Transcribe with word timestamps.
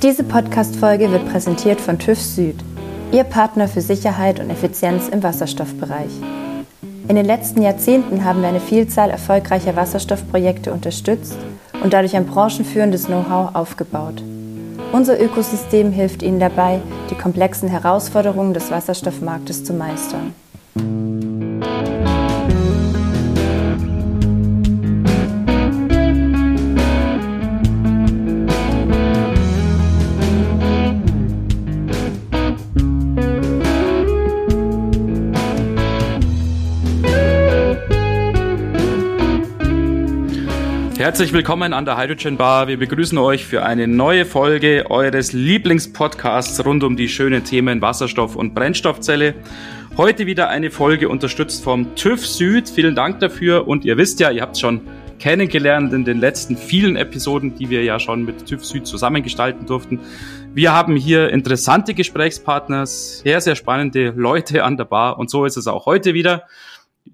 Diese 0.00 0.22
Podcast-Folge 0.22 1.10
wird 1.10 1.28
präsentiert 1.28 1.80
von 1.80 1.98
TÜV 1.98 2.20
Süd, 2.20 2.54
Ihr 3.10 3.24
Partner 3.24 3.66
für 3.66 3.80
Sicherheit 3.80 4.38
und 4.38 4.48
Effizienz 4.48 5.08
im 5.08 5.24
Wasserstoffbereich. 5.24 6.12
In 7.08 7.16
den 7.16 7.26
letzten 7.26 7.62
Jahrzehnten 7.62 8.22
haben 8.22 8.40
wir 8.40 8.48
eine 8.48 8.60
Vielzahl 8.60 9.10
erfolgreicher 9.10 9.74
Wasserstoffprojekte 9.74 10.72
unterstützt 10.72 11.36
und 11.82 11.94
dadurch 11.94 12.14
ein 12.14 12.26
branchenführendes 12.26 13.06
Know-how 13.06 13.56
aufgebaut. 13.56 14.22
Unser 14.92 15.20
Ökosystem 15.20 15.90
hilft 15.90 16.22
Ihnen 16.22 16.38
dabei, 16.38 16.80
die 17.10 17.16
komplexen 17.16 17.68
Herausforderungen 17.68 18.54
des 18.54 18.70
Wasserstoffmarktes 18.70 19.64
zu 19.64 19.72
meistern. 19.72 20.32
Herzlich 41.18 41.34
willkommen 41.34 41.72
an 41.72 41.84
der 41.84 41.98
Hydrogen 41.98 42.36
Bar. 42.36 42.68
Wir 42.68 42.78
begrüßen 42.78 43.18
euch 43.18 43.44
für 43.44 43.64
eine 43.64 43.88
neue 43.88 44.24
Folge 44.24 44.86
eures 44.88 45.32
Lieblingspodcasts 45.32 46.64
rund 46.64 46.84
um 46.84 46.96
die 46.96 47.08
schönen 47.08 47.42
Themen 47.42 47.82
Wasserstoff 47.82 48.36
und 48.36 48.54
Brennstoffzelle. 48.54 49.34
Heute 49.96 50.26
wieder 50.26 50.48
eine 50.48 50.70
Folge 50.70 51.08
unterstützt 51.08 51.64
vom 51.64 51.96
TÜV 51.96 52.24
Süd. 52.24 52.68
Vielen 52.68 52.94
Dank 52.94 53.18
dafür 53.18 53.66
und 53.66 53.84
ihr 53.84 53.96
wisst 53.96 54.20
ja, 54.20 54.30
ihr 54.30 54.42
habt 54.42 54.58
schon 54.58 54.82
kennengelernt 55.18 55.92
in 55.92 56.04
den 56.04 56.20
letzten 56.20 56.56
vielen 56.56 56.94
Episoden, 56.94 57.56
die 57.56 57.68
wir 57.68 57.82
ja 57.82 57.98
schon 57.98 58.24
mit 58.24 58.46
TÜV 58.46 58.64
Süd 58.64 58.86
zusammengestalten 58.86 59.66
durften. 59.66 59.98
Wir 60.54 60.72
haben 60.72 60.94
hier 60.94 61.30
interessante 61.30 61.94
Gesprächspartner, 61.94 62.86
sehr, 62.86 63.40
sehr 63.40 63.56
spannende 63.56 64.10
Leute 64.16 64.62
an 64.62 64.76
der 64.76 64.84
Bar 64.84 65.18
und 65.18 65.30
so 65.30 65.46
ist 65.46 65.56
es 65.56 65.66
auch 65.66 65.84
heute 65.84 66.14
wieder. 66.14 66.44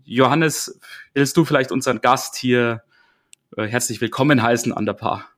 Johannes, 0.05 0.79
willst 1.15 1.39
du 1.39 1.47
vielleicht 1.47 1.73
unseren 1.73 2.03
Gast 2.03 2.37
hier 2.37 2.83
äh, 3.57 3.67
herzlich 3.67 4.01
willkommen 4.01 4.43
heißen 4.43 4.73
an 4.73 4.87
der 4.87 4.95
Paar. 4.95 5.29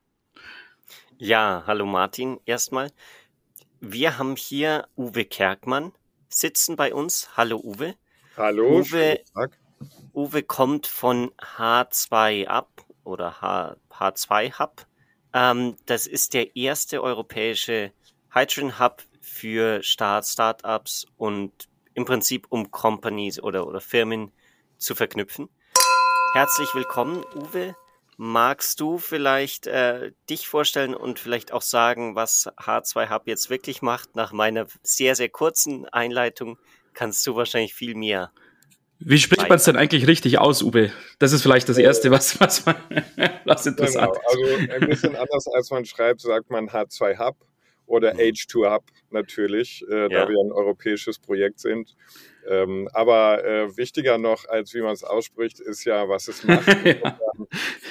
Ja, 1.17 1.63
hallo 1.65 1.85
Martin 1.85 2.39
erstmal. 2.45 2.91
Wir 3.79 4.17
haben 4.17 4.35
hier 4.35 4.87
Uwe 4.95 5.25
Kerkmann 5.25 5.93
sitzen 6.29 6.75
bei 6.75 6.93
uns. 6.93 7.29
Hallo 7.37 7.59
Uwe. 7.63 7.95
Hallo. 8.35 8.79
Uwe, 8.79 9.19
Uwe 10.13 10.43
kommt 10.43 10.87
von 10.87 11.31
H2 11.57 12.47
Up 12.47 12.85
oder 13.03 13.41
H, 13.41 13.77
H2 13.89 14.59
Hub. 14.59 14.85
Ähm, 15.33 15.75
das 15.85 16.07
ist 16.07 16.33
der 16.33 16.55
erste 16.55 17.01
europäische 17.01 17.91
Hydrogen 18.33 18.79
Hub 18.79 19.03
für 19.21 19.81
Start, 19.83 20.25
Startups 20.25 21.05
und 21.17 21.51
im 21.93 22.05
Prinzip 22.05 22.47
um 22.49 22.71
Companies 22.71 23.41
oder, 23.41 23.67
oder 23.67 23.81
Firmen 23.81 24.31
zu 24.77 24.93
verknüpfen. 24.93 25.49
Herzlich 26.33 26.73
willkommen, 26.75 27.23
Uwe. 27.35 27.75
Magst 28.19 28.79
du 28.79 28.97
vielleicht 28.97 29.67
äh, 29.67 30.11
dich 30.27 30.47
vorstellen 30.47 30.95
und 30.95 31.19
vielleicht 31.19 31.53
auch 31.53 31.61
sagen, 31.61 32.15
was 32.15 32.47
H2 32.57 33.11
Hub 33.11 33.27
jetzt 33.27 33.51
wirklich 33.51 33.83
macht? 33.83 34.15
Nach 34.15 34.31
meiner 34.31 34.65
sehr, 34.81 35.15
sehr 35.15 35.29
kurzen 35.29 35.85
Einleitung 35.85 36.57
kannst 36.93 37.25
du 37.27 37.35
wahrscheinlich 37.35 37.75
viel 37.75 37.93
mehr. 37.93 38.31
Wie 38.99 39.19
spricht 39.19 39.47
man 39.47 39.57
es 39.57 39.65
denn 39.65 39.77
eigentlich 39.77 40.07
richtig 40.07 40.39
aus, 40.39 40.63
Uwe? 40.63 40.91
Das 41.19 41.31
ist 41.31 41.43
vielleicht 41.43 41.69
das 41.69 41.77
Erste, 41.77 42.09
was, 42.09 42.39
was, 42.41 42.65
man, 42.65 42.75
was 43.45 43.67
interessant 43.67 44.13
genau. 44.13 44.47
Also 44.47 44.73
ein 44.73 44.89
bisschen 44.89 45.15
anders 45.15 45.47
als 45.53 45.69
man 45.69 45.85
schreibt, 45.85 46.21
sagt 46.21 46.49
man 46.49 46.69
H2 46.69 47.19
Hub 47.19 47.35
oder 47.85 48.13
H2 48.13 48.57
mhm. 48.57 48.73
Hub 48.73 48.83
natürlich, 49.11 49.85
äh, 49.89 50.01
ja. 50.01 50.07
da 50.09 50.27
wir 50.27 50.39
ein 50.43 50.51
europäisches 50.51 51.19
Projekt 51.19 51.59
sind. 51.59 51.95
Ähm, 52.47 52.87
aber 52.93 53.43
äh, 53.43 53.77
wichtiger 53.77 54.17
noch, 54.17 54.47
als 54.47 54.73
wie 54.73 54.81
man 54.81 54.93
es 54.93 55.03
ausspricht, 55.03 55.59
ist 55.59 55.83
ja, 55.83 56.07
was 56.07 56.27
es 56.27 56.43
macht. 56.43 56.67
ja. 56.85 57.19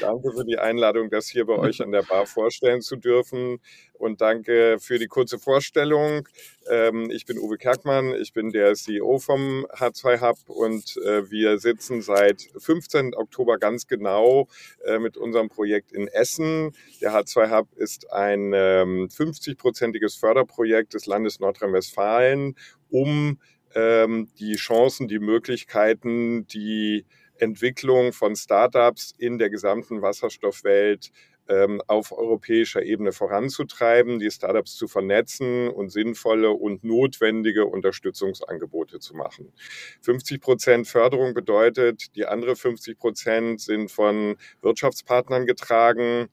Danke 0.00 0.32
für 0.32 0.44
die 0.44 0.58
Einladung, 0.58 1.10
das 1.10 1.28
hier 1.28 1.46
bei 1.46 1.56
euch 1.56 1.82
an 1.82 1.92
der 1.92 2.02
Bar 2.02 2.26
vorstellen 2.26 2.80
zu 2.80 2.96
dürfen. 2.96 3.60
Und 3.94 4.20
danke 4.20 4.76
für 4.78 4.98
die 4.98 5.06
kurze 5.06 5.38
Vorstellung. 5.38 6.28
Ähm, 6.68 7.10
ich 7.10 7.26
bin 7.26 7.38
Uwe 7.38 7.56
Kerkmann, 7.56 8.14
ich 8.14 8.32
bin 8.32 8.50
der 8.50 8.74
CEO 8.74 9.18
vom 9.18 9.66
H2 9.72 10.20
Hub 10.20 10.38
und 10.48 10.96
äh, 10.98 11.30
wir 11.30 11.58
sitzen 11.58 12.02
seit 12.02 12.42
15. 12.58 13.14
Oktober 13.14 13.58
ganz 13.58 13.86
genau 13.86 14.48
äh, 14.84 14.98
mit 14.98 15.16
unserem 15.16 15.48
Projekt 15.48 15.92
in 15.92 16.08
Essen. 16.08 16.72
Der 17.00 17.12
H2 17.12 17.56
Hub 17.56 17.68
ist 17.76 18.10
ein 18.12 18.52
ähm, 18.54 19.08
50-prozentiges 19.08 20.18
Förderprojekt 20.18 20.94
des 20.94 21.06
Landes 21.06 21.40
Nordrhein-Westfalen, 21.40 22.56
um 22.90 23.38
ähm, 23.76 24.28
die 24.38 24.56
Chancen, 24.56 25.06
die 25.06 25.18
Möglichkeiten, 25.18 26.46
die 26.46 27.04
Entwicklung 27.38 28.12
von 28.12 28.34
Startups 28.34 29.14
in 29.18 29.36
der 29.38 29.50
gesamten 29.50 30.00
Wasserstoffwelt 30.00 31.12
ähm, 31.48 31.82
auf 31.86 32.10
europäischer 32.10 32.82
Ebene 32.82 33.12
voranzutreiben, 33.12 34.18
die 34.18 34.30
Startups 34.30 34.76
zu 34.76 34.88
vernetzen 34.88 35.68
und 35.68 35.90
sinnvolle 35.90 36.50
und 36.50 36.82
notwendige 36.82 37.66
Unterstützungsangebote 37.66 38.98
zu 38.98 39.14
machen. 39.14 39.52
50 40.00 40.40
Prozent 40.40 40.88
Förderung 40.88 41.34
bedeutet, 41.34 42.16
die 42.16 42.24
andere 42.24 42.56
50 42.56 42.98
Prozent 42.98 43.60
sind 43.60 43.90
von 43.90 44.36
Wirtschaftspartnern 44.62 45.46
getragen 45.46 46.28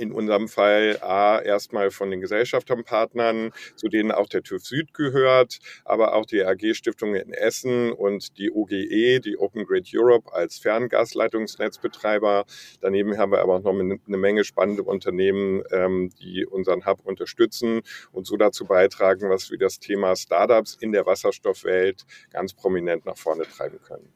in 0.00 0.12
unserem 0.12 0.48
Fall 0.48 0.98
A, 1.02 1.38
erstmal 1.40 1.90
von 1.90 2.10
den 2.10 2.20
Gesellschafterpartnern, 2.20 3.52
zu 3.76 3.88
denen 3.88 4.10
auch 4.10 4.28
der 4.28 4.42
TÜV 4.42 4.64
Süd 4.64 4.94
gehört, 4.94 5.58
aber 5.84 6.14
auch 6.14 6.26
die 6.26 6.42
AG 6.42 6.74
Stiftung 6.74 7.14
in 7.14 7.32
Essen 7.32 7.92
und 7.92 8.38
die 8.38 8.50
OGE, 8.50 9.20
die 9.20 9.36
Open 9.38 9.66
Grid 9.66 9.90
Europe 9.94 10.32
als 10.32 10.58
Ferngasleitungsnetzbetreiber. 10.58 12.44
Daneben 12.80 13.18
haben 13.18 13.32
wir 13.32 13.40
aber 13.40 13.56
auch 13.56 13.62
noch 13.62 13.78
eine 13.78 14.16
Menge 14.16 14.44
spannende 14.44 14.82
Unternehmen, 14.82 15.62
ähm, 15.70 16.10
die 16.20 16.46
unseren 16.46 16.86
Hub 16.86 17.00
unterstützen 17.04 17.82
und 18.12 18.26
so 18.26 18.36
dazu 18.36 18.64
beitragen, 18.64 19.28
was 19.28 19.50
wir 19.50 19.58
das 19.58 19.78
Thema 19.78 20.16
Startups 20.16 20.76
in 20.80 20.92
der 20.92 21.06
Wasserstoffwelt 21.06 22.06
ganz 22.30 22.54
prominent 22.54 23.04
nach 23.04 23.16
vorne 23.16 23.44
treiben 23.44 23.80
können. 23.82 24.12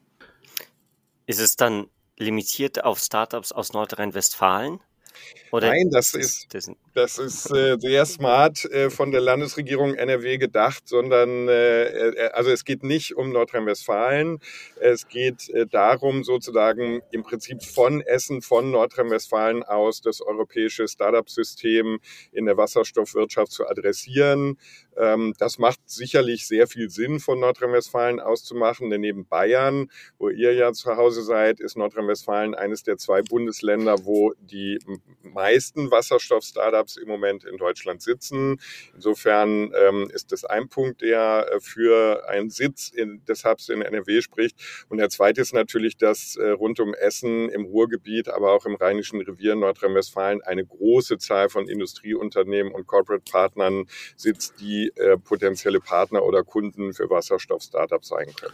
Ist 1.27 1.39
es 1.39 1.55
dann 1.55 1.89
limitiert 2.17 2.83
auf 2.83 2.99
Startups 2.99 3.51
aus 3.51 3.73
Nordrhein-Westfalen? 3.73 4.79
Oder 5.51 5.69
Nein, 5.69 5.89
das 5.89 6.13
ist, 6.13 6.53
das 6.53 6.69
ist 7.17 7.51
äh, 7.51 7.77
sehr 7.77 8.05
smart 8.05 8.63
äh, 8.71 8.89
von 8.89 9.11
der 9.11 9.19
Landesregierung 9.19 9.95
NRW 9.95 10.37
gedacht, 10.37 10.87
sondern 10.87 11.49
äh, 11.49 11.83
äh, 11.83 12.29
also 12.31 12.51
es 12.51 12.63
geht 12.63 12.83
nicht 12.83 13.17
um 13.17 13.33
Nordrhein-Westfalen. 13.33 14.39
Es 14.79 15.05
geht 15.09 15.49
äh, 15.49 15.67
darum, 15.67 16.23
sozusagen 16.23 17.01
im 17.11 17.23
Prinzip 17.23 17.63
von 17.63 17.99
Essen, 17.99 18.41
von 18.41 18.71
Nordrhein-Westfalen 18.71 19.63
aus 19.63 19.99
das 19.99 20.21
europäische 20.21 20.87
Startup-System 20.87 21.99
in 22.31 22.45
der 22.45 22.55
Wasserstoffwirtschaft 22.55 23.51
zu 23.51 23.67
adressieren. 23.67 24.57
Ähm, 24.95 25.33
das 25.37 25.59
macht 25.59 25.81
sicherlich 25.85 26.47
sehr 26.47 26.65
viel 26.65 26.89
Sinn, 26.89 27.19
von 27.19 27.41
Nordrhein-Westfalen 27.41 28.21
auszumachen, 28.21 28.89
denn 28.89 29.01
neben 29.01 29.27
Bayern, 29.27 29.91
wo 30.17 30.29
ihr 30.29 30.53
ja 30.53 30.71
zu 30.71 30.95
Hause 30.95 31.23
seid, 31.23 31.59
ist 31.59 31.75
Nordrhein-Westfalen 31.75 32.55
eines 32.55 32.83
der 32.83 32.97
zwei 32.97 33.21
Bundesländer, 33.21 34.05
wo 34.05 34.33
die 34.39 34.79
meisten 35.23 35.91
Wasserstoff-Startups 35.91 36.84
im 36.97 37.07
Moment 37.07 37.43
in 37.43 37.57
Deutschland 37.57 38.01
sitzen. 38.01 38.59
Insofern 38.93 39.71
ähm, 39.75 40.09
ist 40.13 40.31
das 40.31 40.45
ein 40.45 40.69
Punkt, 40.69 41.01
der 41.01 41.47
äh, 41.51 41.59
für 41.59 42.27
einen 42.29 42.49
Sitz 42.49 42.89
in, 42.89 43.23
des 43.25 43.43
Hubs 43.45 43.69
in 43.69 43.81
NRW 43.81 44.21
spricht. 44.21 44.57
Und 44.89 44.97
der 44.97 45.09
zweite 45.09 45.41
ist 45.41 45.53
natürlich, 45.53 45.97
dass 45.97 46.35
äh, 46.35 46.49
rund 46.49 46.79
um 46.79 46.93
Essen 46.93 47.49
im 47.49 47.65
Ruhrgebiet, 47.65 48.29
aber 48.29 48.51
auch 48.51 48.65
im 48.65 48.75
Rheinischen 48.75 49.21
Revier 49.21 49.55
Nordrhein-Westfalen 49.55 50.41
eine 50.41 50.65
große 50.65 51.17
Zahl 51.17 51.49
von 51.49 51.67
Industrieunternehmen 51.67 52.73
und 52.73 52.87
Corporate-Partnern 52.87 53.85
sitzt, 54.15 54.59
die 54.59 54.91
äh, 54.95 55.17
potenzielle 55.17 55.79
Partner 55.79 56.23
oder 56.23 56.43
Kunden 56.43 56.93
für 56.93 57.09
Wasserstoff-Startups 57.09 58.07
sein 58.07 58.33
können. 58.39 58.53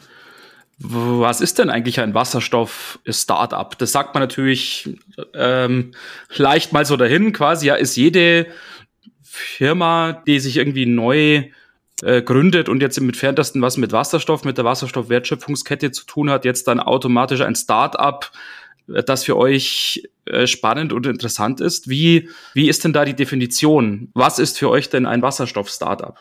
Was 0.83 1.41
ist 1.41 1.59
denn 1.59 1.69
eigentlich 1.69 1.99
ein 1.99 2.15
Wasserstoff-Startup? 2.15 3.77
Das 3.77 3.91
sagt 3.91 4.15
man 4.15 4.21
natürlich 4.21 4.89
ähm, 5.35 5.91
leicht 6.35 6.73
mal 6.73 6.85
so 6.85 6.97
dahin, 6.97 7.33
quasi. 7.33 7.67
Ja, 7.67 7.75
ist 7.75 7.95
jede 7.95 8.47
Firma, 9.21 10.23
die 10.25 10.39
sich 10.39 10.57
irgendwie 10.57 10.87
neu 10.87 11.43
äh, 12.01 12.23
gründet 12.23 12.67
und 12.67 12.81
jetzt 12.81 12.97
im 12.97 13.09
entferntesten 13.09 13.61
was 13.61 13.77
mit 13.77 13.91
Wasserstoff, 13.91 14.43
mit 14.43 14.57
der 14.57 14.65
Wasserstoffwertschöpfungskette 14.65 15.91
zu 15.91 16.05
tun 16.05 16.31
hat, 16.31 16.45
jetzt 16.45 16.67
dann 16.67 16.79
automatisch 16.79 17.41
ein 17.41 17.55
Startup, 17.55 18.31
das 18.87 19.23
für 19.23 19.37
euch 19.37 20.09
äh, 20.25 20.47
spannend 20.47 20.93
und 20.93 21.05
interessant 21.05 21.61
ist. 21.61 21.89
Wie, 21.89 22.27
wie 22.55 22.69
ist 22.69 22.83
denn 22.83 22.93
da 22.93 23.05
die 23.05 23.15
Definition? 23.15 24.09
Was 24.15 24.39
ist 24.39 24.57
für 24.57 24.69
euch 24.69 24.89
denn 24.89 25.05
ein 25.05 25.21
Wasserstoff-Startup? 25.21 26.17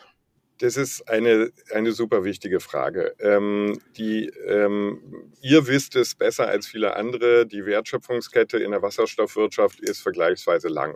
Das 0.61 0.77
ist 0.77 1.09
eine, 1.09 1.51
eine 1.73 1.91
super 1.91 2.23
wichtige 2.23 2.59
Frage. 2.59 3.15
Ähm, 3.19 3.81
die, 3.97 4.27
ähm, 4.45 5.31
ihr 5.41 5.65
wisst 5.65 5.95
es 5.95 6.13
besser 6.13 6.47
als 6.47 6.67
viele 6.67 6.95
andere, 6.95 7.47
die 7.47 7.65
Wertschöpfungskette 7.65 8.59
in 8.59 8.69
der 8.69 8.83
Wasserstoffwirtschaft 8.83 9.79
ist 9.79 10.01
vergleichsweise 10.01 10.67
lang. 10.67 10.95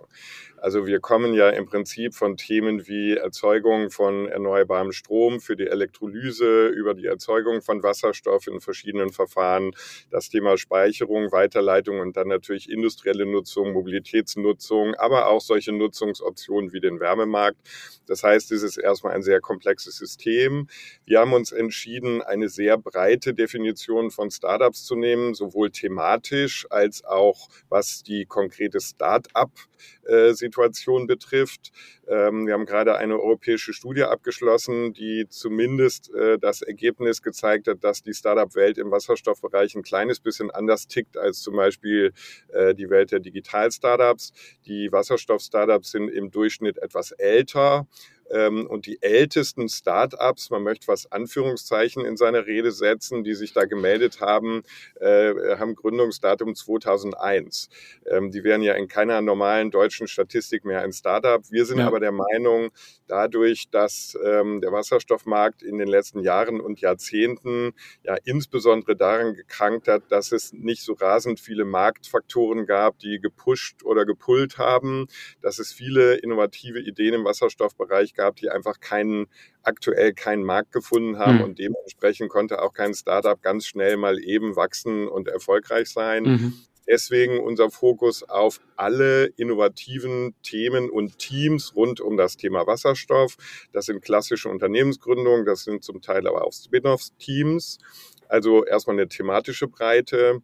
Also 0.66 0.88
wir 0.88 1.00
kommen 1.00 1.36
ja 1.36 1.50
im 1.50 1.68
Prinzip 1.68 2.16
von 2.16 2.38
Themen 2.38 2.88
wie 2.88 3.16
Erzeugung 3.16 3.92
von 3.92 4.28
erneuerbarem 4.28 4.94
Strom 4.94 5.40
für 5.40 5.56
die 5.56 5.68
Elektrolyse 5.68 6.70
über 6.70 6.96
die 6.96 7.06
Erzeugung 7.06 7.62
von 7.62 7.84
Wasserstoff 7.84 8.48
in 8.48 8.60
verschiedenen 8.60 9.12
Verfahren, 9.12 9.76
das 10.10 10.30
Thema 10.30 10.58
Speicherung, 10.58 11.32
Weiterleitung 11.32 12.00
und 12.00 12.18
dann 12.18 12.30
natürlich 12.30 12.68
industrielle 12.68 13.28
Nutzung, 13.28 13.74
Mobilitätsnutzung, 13.74 14.96
aber 14.96 15.28
auch 15.28 15.40
solche 15.40 15.72
Nutzungsoptionen 15.72 16.74
wie 16.74 16.80
den 16.80 17.00
Wärmemarkt. 17.00 17.60
Das 18.08 18.24
heißt, 18.24 18.52
es 18.52 18.64
ist 18.64 18.78
erstmal 18.78 19.14
ein 19.14 19.22
sehr 19.22 19.42
komplexes 19.42 19.98
System. 19.98 20.68
Wir 21.06 21.20
haben 21.20 21.34
uns 21.34 21.52
entschieden, 21.52 22.24
eine 22.24 22.50
sehr 22.50 22.80
breite 22.80 23.36
Definition 23.36 24.10
von 24.10 24.32
Startups 24.32 24.84
zu 24.84 24.96
nehmen, 24.96 25.36
sowohl 25.36 25.70
thematisch 25.70 26.66
als 26.72 27.06
auch 27.06 27.50
was 27.70 28.02
die 28.02 28.26
konkrete 28.26 28.80
Start-up-Situation 30.46 31.08
betrifft. 31.08 31.72
Ähm, 32.08 32.46
wir 32.46 32.54
haben 32.54 32.66
gerade 32.66 32.98
eine 32.98 33.16
europäische 33.16 33.74
Studie 33.74 34.04
abgeschlossen, 34.04 34.94
die 34.94 35.28
zumindest 35.30 36.14
äh, 36.14 36.38
das 36.38 36.62
Ergebnis 36.62 37.22
gezeigt 37.22 37.68
hat, 37.68 37.84
dass 37.84 38.02
die 38.02 38.14
Startup-Welt 38.14 38.78
im 38.78 38.92
Wasserstoffbereich 38.92 39.76
ein 39.76 39.84
kleines 39.84 40.20
bisschen 40.20 40.52
anders 40.52 40.88
tickt 40.88 41.18
als 41.18 41.42
zum 41.42 41.56
Beispiel 41.56 42.14
äh, 42.50 42.76
die 42.76 42.90
Welt 42.90 43.12
der 43.12 43.20
Digital-Startups. 43.20 44.34
Die 44.66 44.92
Wasserstoff-Startups 44.92 45.92
sind 45.92 46.10
im 46.10 46.32
Durchschnitt 46.32 46.78
etwas 46.78 47.12
älter 47.12 47.88
ähm, 48.32 48.68
und 48.68 48.86
die 48.86 49.02
ältesten 49.02 49.70
Start-ups, 49.70 50.50
man 50.50 50.64
möchte 50.64 50.88
was 50.88 51.12
Anführungszeichen 51.12 52.06
in 52.06 52.18
seine 52.18 52.46
Rede 52.46 52.72
setzen, 52.72 53.24
die 53.24 53.34
sich 53.36 53.54
da 53.54 53.66
gemeldet 53.66 54.22
haben, 54.22 54.64
äh, 55.00 55.58
haben 55.58 55.76
Gründungsdatum 55.76 56.56
2001. 56.56 57.70
Ähm, 58.10 58.32
die 58.32 58.44
wären 58.44 58.62
ja 58.62 58.74
in 58.74 58.88
keiner 58.88 59.22
normalen 59.22 59.72
deutschen 59.72 60.08
Statistik 60.08 60.66
mehr 60.66 60.82
ein 60.82 60.94
Start-up. 60.94 61.44
Wir 61.50 61.66
sind 61.66 61.80
ja. 61.80 61.88
aber 61.88 62.00
der 62.00 62.12
Meinung, 62.12 62.72
dadurch, 63.08 63.70
dass 63.70 64.18
ähm, 64.24 64.62
der 64.62 64.72
Wasserstoffmarkt 64.72 65.62
in 65.62 65.78
den 65.78 65.88
letzten 65.88 66.20
Jahren 66.20 66.60
und 66.60 66.82
Jahrzehnten 66.82 67.74
ja 68.04 68.16
insbesondere 68.24 68.96
daran 68.96 69.36
gekrankt 69.36 69.88
hat, 69.88 70.04
dass 70.10 70.32
es 70.32 70.54
nicht 70.54 70.82
so 70.82 70.94
rasend 70.94 71.40
viele 71.40 71.66
Marktfaktoren 71.66 72.66
gab, 72.66 72.98
die 73.00 73.20
gepusht 73.20 73.84
oder 73.84 74.06
gepullt 74.06 74.58
haben, 74.58 75.08
dass 75.42 75.60
es 75.60 75.72
viele 75.72 76.16
innovative 76.16 76.80
Ideen 76.80 77.14
im 77.14 77.26
Wasserstoffbereich 77.26 78.15
gab, 78.16 78.38
die 78.38 78.50
einfach 78.50 78.80
keinen 78.80 79.28
aktuell 79.64 80.14
keinen 80.14 80.44
Markt 80.44 80.72
gefunden 80.72 81.18
haben 81.18 81.38
mhm. 81.38 81.44
und 81.44 81.60
dementsprechend 81.60 82.30
konnte 82.30 82.62
auch 82.62 82.74
kein 82.74 82.94
Startup 82.94 83.42
ganz 83.42 83.66
schnell 83.66 83.98
mal 83.98 84.20
eben 84.20 84.56
wachsen 84.56 85.08
und 85.08 85.28
erfolgreich 85.28 85.90
sein. 85.90 86.24
Mhm. 86.24 86.54
Deswegen 86.88 87.40
unser 87.40 87.72
Fokus 87.72 88.22
auf 88.24 88.60
alle 88.76 89.26
innovativen 89.38 90.36
Themen 90.44 90.90
und 90.90 91.18
Teams 91.18 91.76
rund 91.76 92.00
um 92.00 92.16
das 92.16 92.38
Thema 92.38 92.68
Wasserstoff. 92.68 93.38
Das 93.74 93.86
sind 93.86 94.04
klassische 94.04 94.50
Unternehmensgründungen, 94.50 95.46
das 95.46 95.64
sind 95.64 95.84
zum 95.84 96.02
Teil 96.02 96.28
aber 96.28 96.46
auch 96.46 96.54
Spin-off-Teams. 96.54 97.80
Also 98.28 98.66
erstmal 98.66 98.98
eine 98.98 99.08
thematische 99.08 99.68
Breite. 99.68 100.42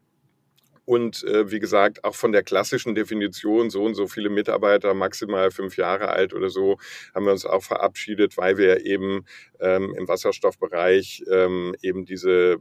Und 0.86 1.24
äh, 1.24 1.52
wie 1.52 1.60
gesagt, 1.60 2.04
auch 2.04 2.16
von 2.16 2.32
der 2.32 2.44
klassischen 2.44 2.96
Definition, 2.96 3.70
so 3.70 3.84
und 3.84 3.94
so 3.96 4.08
viele 4.08 4.30
Mitarbeiter, 4.30 4.94
maximal 4.94 5.52
fünf 5.52 5.78
Jahre 5.78 6.10
alt 6.10 6.34
oder 6.34 6.50
so, 6.50 6.78
haben 7.14 7.26
wir 7.26 7.32
uns 7.32 7.46
auch 7.46 7.64
verabschiedet, 7.64 8.38
weil 8.38 8.58
wir 8.58 8.86
eben 8.86 9.26
ähm, 9.60 9.94
im 9.98 10.08
Wasserstoffbereich 10.08 11.24
ähm, 11.32 11.76
eben 11.82 12.06
diese 12.06 12.58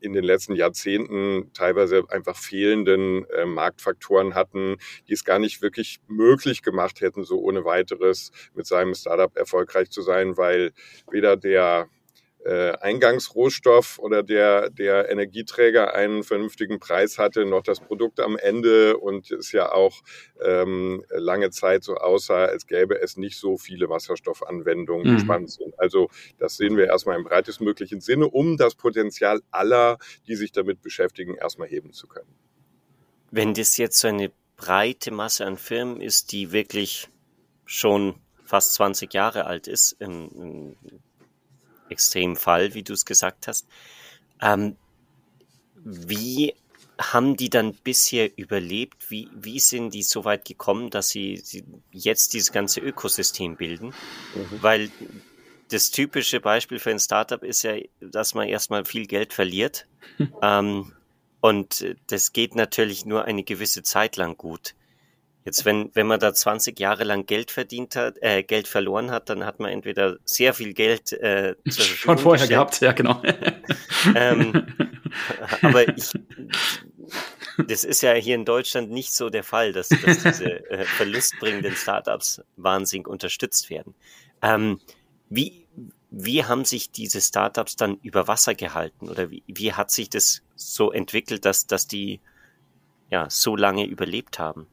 in 0.00 0.12
den 0.12 0.24
letzten 0.24 0.54
Jahrzehnten 0.54 1.50
teilweise 1.52 2.04
einfach 2.10 2.36
fehlenden 2.36 3.24
äh, 3.30 3.46
Marktfaktoren 3.46 4.34
hatten, 4.34 4.76
die 5.08 5.14
es 5.14 5.24
gar 5.24 5.38
nicht 5.38 5.62
wirklich 5.62 5.98
möglich 6.06 6.62
gemacht 6.62 7.00
hätten, 7.00 7.24
so 7.24 7.40
ohne 7.40 7.64
weiteres 7.64 8.30
mit 8.54 8.66
seinem 8.66 8.94
Startup 8.94 9.34
erfolgreich 9.36 9.90
zu 9.90 10.02
sein, 10.02 10.36
weil 10.36 10.72
weder 11.10 11.36
der 11.36 11.88
äh, 12.46 12.72
Eingangsrohstoff 12.80 13.98
oder 13.98 14.22
der, 14.22 14.70
der 14.70 15.10
Energieträger 15.10 15.94
einen 15.94 16.22
vernünftigen 16.22 16.78
Preis 16.78 17.18
hatte, 17.18 17.44
noch 17.44 17.62
das 17.62 17.80
Produkt 17.80 18.20
am 18.20 18.38
Ende 18.38 18.96
und 18.98 19.32
es 19.32 19.50
ja 19.50 19.72
auch 19.72 20.02
ähm, 20.40 21.04
lange 21.10 21.50
Zeit 21.50 21.82
so 21.82 21.96
aussah, 21.96 22.44
als 22.44 22.68
gäbe 22.68 23.00
es 23.00 23.16
nicht 23.16 23.36
so 23.36 23.56
viele 23.56 23.88
Wasserstoffanwendungen, 23.88 25.14
mhm. 25.14 25.18
spannend 25.18 25.50
sind. 25.50 25.78
Also 25.78 26.08
das 26.38 26.56
sehen 26.56 26.76
wir 26.76 26.86
erstmal 26.86 27.16
im 27.16 27.24
breitestmöglichen 27.24 28.00
Sinne, 28.00 28.28
um 28.28 28.56
das 28.56 28.76
Potenzial 28.76 29.40
aller, 29.50 29.98
die 30.28 30.36
sich 30.36 30.52
damit 30.52 30.82
beschäftigen, 30.82 31.34
erstmal 31.34 31.68
heben 31.68 31.92
zu 31.92 32.06
können. 32.06 32.32
Wenn 33.32 33.54
das 33.54 33.76
jetzt 33.76 33.98
so 33.98 34.06
eine 34.06 34.30
breite 34.56 35.10
Masse 35.10 35.44
an 35.44 35.56
Firmen 35.56 36.00
ist, 36.00 36.30
die 36.30 36.52
wirklich 36.52 37.08
schon 37.64 38.14
fast 38.44 38.74
20 38.74 39.12
Jahre 39.12 39.46
alt 39.46 39.66
ist, 39.66 39.96
extremen 41.88 42.36
Fall, 42.36 42.74
wie 42.74 42.82
du 42.82 42.92
es 42.92 43.04
gesagt 43.04 43.48
hast. 43.48 43.66
Ähm, 44.40 44.76
wie 45.84 46.54
haben 46.98 47.36
die 47.36 47.50
dann 47.50 47.74
bisher 47.74 48.36
überlebt? 48.36 49.10
Wie, 49.10 49.28
wie 49.34 49.60
sind 49.60 49.92
die 49.92 50.02
so 50.02 50.24
weit 50.24 50.44
gekommen, 50.44 50.90
dass 50.90 51.10
sie, 51.10 51.36
sie 51.36 51.64
jetzt 51.92 52.32
dieses 52.32 52.52
ganze 52.52 52.80
Ökosystem 52.80 53.56
bilden? 53.56 53.88
Mhm. 54.34 54.62
Weil 54.62 54.90
das 55.68 55.90
typische 55.90 56.40
Beispiel 56.40 56.78
für 56.78 56.90
ein 56.90 57.00
Startup 57.00 57.42
ist 57.42 57.62
ja, 57.62 57.74
dass 58.00 58.34
man 58.34 58.48
erstmal 58.48 58.84
viel 58.84 59.06
Geld 59.06 59.32
verliert. 59.32 59.86
ähm, 60.42 60.92
und 61.40 61.96
das 62.08 62.32
geht 62.32 62.54
natürlich 62.54 63.04
nur 63.04 63.24
eine 63.24 63.44
gewisse 63.44 63.82
Zeit 63.82 64.16
lang 64.16 64.36
gut. 64.36 64.74
Jetzt, 65.46 65.64
wenn, 65.64 65.92
wenn 65.94 66.08
man 66.08 66.18
da 66.18 66.34
20 66.34 66.78
Jahre 66.80 67.04
lang 67.04 67.24
Geld 67.24 67.52
verdient 67.52 67.94
hat, 67.94 68.16
äh, 68.20 68.42
Geld 68.42 68.66
verloren 68.66 69.12
hat, 69.12 69.28
dann 69.28 69.46
hat 69.46 69.60
man 69.60 69.70
entweder 69.70 70.16
sehr 70.24 70.52
viel 70.54 70.74
Geld 70.74 71.12
äh, 71.12 71.54
schon 71.70 72.18
vorher 72.18 72.48
gehabt, 72.48 72.80
ja 72.80 72.90
genau. 72.90 73.22
ähm, 74.16 74.66
aber 75.62 75.88
ich, 75.96 76.10
das 77.68 77.84
ist 77.84 78.02
ja 78.02 78.12
hier 78.14 78.34
in 78.34 78.44
Deutschland 78.44 78.90
nicht 78.90 79.14
so 79.14 79.30
der 79.30 79.44
Fall, 79.44 79.72
dass, 79.72 79.90
dass 79.90 80.24
diese 80.24 80.68
äh, 80.68 80.84
verlustbringenden 80.84 81.76
Startups 81.76 82.42
wahnsinnig 82.56 83.06
unterstützt 83.06 83.70
werden. 83.70 83.94
Ähm, 84.42 84.80
wie, 85.30 85.64
wie 86.10 86.44
haben 86.44 86.64
sich 86.64 86.90
diese 86.90 87.20
Startups 87.20 87.76
dann 87.76 87.98
über 88.02 88.26
Wasser 88.26 88.56
gehalten 88.56 89.08
oder 89.08 89.30
wie, 89.30 89.44
wie 89.46 89.72
hat 89.72 89.92
sich 89.92 90.10
das 90.10 90.42
so 90.56 90.90
entwickelt, 90.90 91.44
dass, 91.44 91.68
dass 91.68 91.86
die 91.86 92.20
ja 93.10 93.30
so 93.30 93.54
lange 93.54 93.86
überlebt 93.86 94.40
haben? 94.40 94.66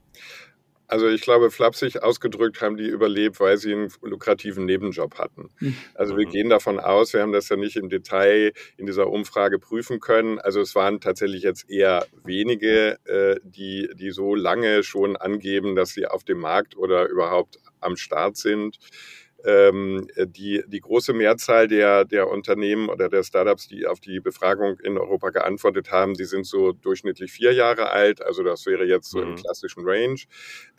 Also 0.93 1.07
ich 1.09 1.21
glaube, 1.21 1.50
flapsig 1.50 2.03
ausgedrückt 2.03 2.62
haben 2.62 2.77
die 2.77 2.85
überlebt, 2.85 3.39
weil 3.39 3.57
sie 3.57 3.73
einen 3.73 3.91
lukrativen 4.03 4.67
Nebenjob 4.67 5.17
hatten. 5.17 5.50
Hm. 5.57 5.75
Also 5.95 6.15
wir 6.15 6.27
mhm. 6.27 6.31
gehen 6.31 6.50
davon 6.51 6.79
aus, 6.79 7.13
wir 7.13 7.23
haben 7.23 7.31
das 7.31 7.50
ja 7.50 7.55
nicht 7.55 7.77
im 7.77 7.89
Detail 7.89 8.53
in 8.77 8.85
dieser 8.85 9.09
Umfrage 9.09 9.57
prüfen 9.57 10.00
können. 10.00 10.38
Also 10.38 10.62
es 10.62 10.75
waren 10.75 11.01
tatsächlich 11.01 11.41
jetzt 11.41 11.67
eher 11.67 12.05
wenige, 12.23 13.00
äh, 13.05 13.39
die, 13.43 13.89
die 13.95 14.12
so 14.12 14.35
lange 14.35 14.83
schon 14.83 15.17
angeben, 15.17 15.75
dass 15.75 15.89
sie 15.95 16.05
auf 16.05 16.23
dem 16.23 16.38
Markt 16.38 16.77
oder 16.77 17.07
überhaupt 17.07 17.57
am 17.79 17.95
Start 17.95 18.38
sind 18.38 18.77
ähm, 19.45 20.07
die, 20.17 20.63
die 20.67 20.79
große 20.79 21.13
Mehrzahl 21.13 21.67
der, 21.67 22.05
der 22.05 22.29
Unternehmen 22.29 22.89
oder 22.89 23.09
der 23.09 23.23
Startups, 23.23 23.67
die 23.67 23.85
auf 23.85 24.00
die 24.00 24.19
Befragung 24.19 24.79
in 24.79 24.97
Europa 24.97 25.29
geantwortet 25.31 25.91
haben, 25.91 26.13
die 26.13 26.25
sind 26.25 26.45
so 26.45 26.71
durchschnittlich 26.71 27.31
vier 27.31 27.53
Jahre 27.53 27.91
alt, 27.91 28.21
also 28.21 28.43
das 28.43 28.65
wäre 28.65 28.85
jetzt 28.85 29.09
so 29.09 29.19
mhm. 29.19 29.29
im 29.29 29.35
klassischen 29.35 29.83
Range, 29.85 30.19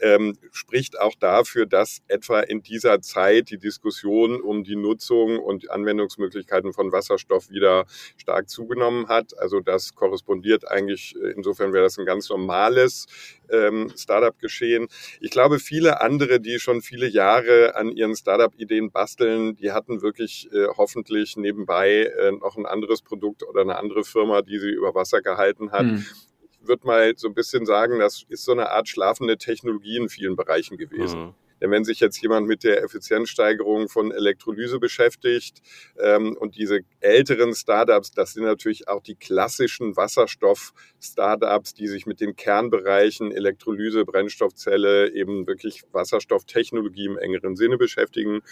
ähm, 0.01 0.37
spricht 0.51 0.99
auch 0.99 1.15
dafür, 1.19 1.67
dass 1.67 2.03
etwa 2.09 2.41
in 2.41 2.63
dieser 2.63 3.01
Zeit 3.01 3.51
die 3.51 3.59
Diskussion 3.59 4.41
um 4.41 4.65
die 4.65 4.77
Nutzung 4.77 5.39
und 5.39 5.71
Anwendungsmöglichkeiten 5.71 6.73
von 6.73 6.93
Wasserstoff 6.93 7.51
wieder 7.51 7.85
stark 8.17 8.49
zugenommen 8.49 9.09
hat. 9.09 9.37
Also 9.39 9.61
das 9.61 9.95
korrespondiert 9.95 10.71
eigentlich, 10.71 11.15
äh, 11.17 11.33
insofern 11.33 11.73
wäre 11.73 11.85
das 11.85 11.99
ein 11.99 12.07
ganz 12.07 12.29
normales 12.29 13.07
ähm, 13.51 13.93
Startup-Geschehen. 13.97 14.89
Ich 15.21 15.31
glaube, 15.31 15.59
viele 15.59 16.01
andere, 16.01 16.41
die 16.41 16.59
schon 16.59 16.81
viele 16.81 17.07
Jahre 17.07 17.77
an 17.77 17.91
ihren 17.91 18.17
Startup-Ideen 18.55 18.91
basteln, 18.91 19.57
die 19.57 19.73
hatten 19.73 20.03
wirklich 20.03 20.49
äh, 20.53 20.69
hoffentlich 20.77 21.37
nebenbei 21.37 22.05
äh, 22.05 22.33
noch 22.33 22.57
ein 22.57 22.67
anderes 22.67 23.03
Produkt 23.03 23.43
oder 23.43 23.63
eine 23.63 23.77
andere 23.77 24.05
Firma, 24.05 24.43
die 24.43 24.59
sie 24.59 24.71
über 24.71 24.95
Wasser 24.95 25.21
gehalten 25.21 25.73
hat. 25.73 25.83
Hm. 25.83 26.05
Ich 26.61 26.69
würde 26.69 26.87
mal 26.87 27.13
so 27.17 27.29
ein 27.29 27.35
bisschen 27.35 27.67
sagen, 27.67 27.99
das 27.99 28.25
ist 28.29 28.45
so 28.45 28.53
eine 28.53 28.71
Art 28.71 28.89
schlafende 28.89 29.37
Technologie 29.37 29.97
in 29.97 30.09
vielen 30.09 30.37
Bereichen 30.37 30.79
gewesen. 30.79 31.21
Mhm. 31.21 31.35
Denn 31.61 31.71
wenn 31.71 31.85
sich 31.85 32.01
jetzt 32.01 32.21
jemand 32.23 32.47
mit 32.47 32.65
der 32.65 32.83
Effizienzsteigerung 32.83 33.89
von 33.89 34.13
Elektrolyse 34.13 34.79
beschäftigt 34.79 35.61
ähm, 35.99 36.37
und 36.39 36.57
diese 36.57 36.81
älteren 37.01 37.55
Startups, 37.55 38.11
das 38.11 38.33
sind 38.33 38.45
natürlich 38.45 38.89
auch 38.89 39.03
die 39.03 39.15
klassischen 39.15 39.97
Wasserstoff-Startups, 39.97 41.75
die 41.75 41.87
sich 41.87 42.07
mit 42.07 42.21
den 42.21 42.37
Kernbereichen 42.37 43.33
Elektrolyse, 43.33 44.05
Brennstoffzelle, 44.05 45.13
eben 45.13 45.47
wirklich 45.47 45.83
Wasserstofftechnologie 45.93 47.07
im 47.07 47.19
engeren 47.19 47.57
Sinne 47.57 47.79
beschäftigen. 47.79 48.43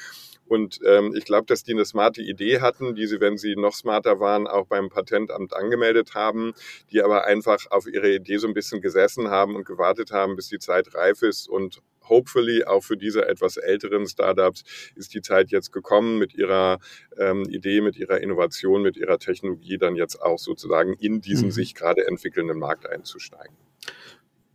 Und 0.47 0.81
ähm, 0.85 1.15
ich 1.17 1.25
glaube, 1.25 1.47
dass 1.47 1.63
die 1.63 1.73
eine 1.73 1.85
smarte 1.85 2.21
Idee 2.21 2.61
hatten, 2.61 2.95
die 2.95 3.07
sie, 3.07 3.21
wenn 3.21 3.39
sie 3.39 3.57
noch 3.57 3.75
smarter 3.75 4.21
waren, 4.21 4.47
auch 4.47 4.67
beim 4.67 4.91
Patentamt 4.91 5.55
angemeldet 5.55 6.15
haben, 6.15 6.53
die 6.91 7.03
aber 7.03 7.25
einfach 7.25 7.71
auf 7.71 7.87
ihre 7.87 8.15
Idee 8.15 8.37
so 8.37 8.49
ein 8.49 8.55
bisschen 8.55 8.81
gesessen 8.81 9.29
haben 9.31 9.57
und 9.57 9.65
gewartet 9.65 10.11
haben, 10.11 10.37
bis 10.37 10.49
die 10.49 10.59
Zeit 10.59 10.95
reif 10.95 11.23
ist 11.23 11.49
und 11.49 11.81
hopefully 12.09 12.65
auch 12.65 12.83
für 12.83 12.97
diese 12.97 13.27
etwas 13.27 13.57
älteren 13.57 14.07
Startups 14.07 14.65
ist 14.95 15.15
die 15.15 15.23
Zeit 15.23 15.51
jetzt 15.51 15.73
gekommen, 15.73 16.19
mit 16.19 16.35
ihrer 16.35 16.79
ähm, 17.19 17.45
Idee, 17.49 17.81
mit 17.81 17.97
ihrer 17.97 18.21
Innovation, 18.21 18.83
mit 18.83 18.97
ihrer 18.97 19.19
Technologie 19.19 19.79
dann 19.79 19.97
jetzt 19.97 20.21
auch 20.21 20.39
sozusagen 20.39 20.95
in 20.95 21.21
diesen 21.21 21.49
mhm. 21.49 21.53
sich 21.53 21.75
gerade 21.75 22.07
entwickelnden 22.07 22.59
Markt 22.59 22.89
einzusteigen. 22.89 23.57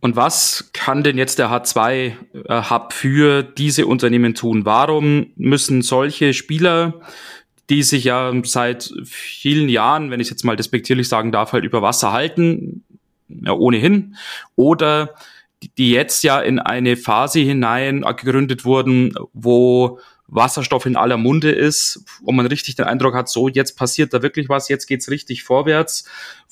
Und 0.00 0.14
was 0.14 0.70
kann 0.72 1.02
denn 1.02 1.18
jetzt 1.18 1.38
der 1.40 1.50
H2-Hub 1.50 2.92
für 2.92 3.42
diese 3.42 3.86
Unternehmen 3.86 4.34
tun? 4.34 4.64
Warum 4.64 5.32
müssen 5.34 5.82
solche 5.82 6.34
Spieler, 6.34 7.00
die 7.68 7.82
sich 7.82 8.04
ja 8.04 8.32
seit 8.44 8.92
vielen 9.04 9.68
Jahren, 9.68 10.10
wenn 10.10 10.20
ich 10.20 10.30
jetzt 10.30 10.44
mal 10.44 10.56
despektierlich 10.56 11.08
sagen 11.08 11.32
darf, 11.32 11.52
halt 11.52 11.64
über 11.64 11.82
Wasser 11.82 12.12
halten, 12.12 12.84
ja 13.28 13.52
ohnehin, 13.52 14.16
oder 14.54 15.14
die 15.76 15.90
jetzt 15.92 16.22
ja 16.22 16.40
in 16.40 16.58
eine 16.58 16.96
Phase 16.96 17.40
hinein 17.40 18.02
gegründet 18.02 18.64
wurden, 18.64 19.14
wo 19.32 19.98
Wasserstoff 20.28 20.84
in 20.84 20.96
aller 20.96 21.16
Munde 21.16 21.50
ist, 21.50 22.04
wo 22.22 22.32
man 22.32 22.46
richtig 22.46 22.76
den 22.76 22.84
Eindruck 22.84 23.14
hat, 23.14 23.30
so 23.30 23.48
jetzt 23.48 23.76
passiert 23.76 24.12
da 24.12 24.22
wirklich 24.22 24.48
was, 24.48 24.68
jetzt 24.68 24.86
geht's 24.86 25.10
richtig 25.10 25.42
vorwärts, 25.42 26.04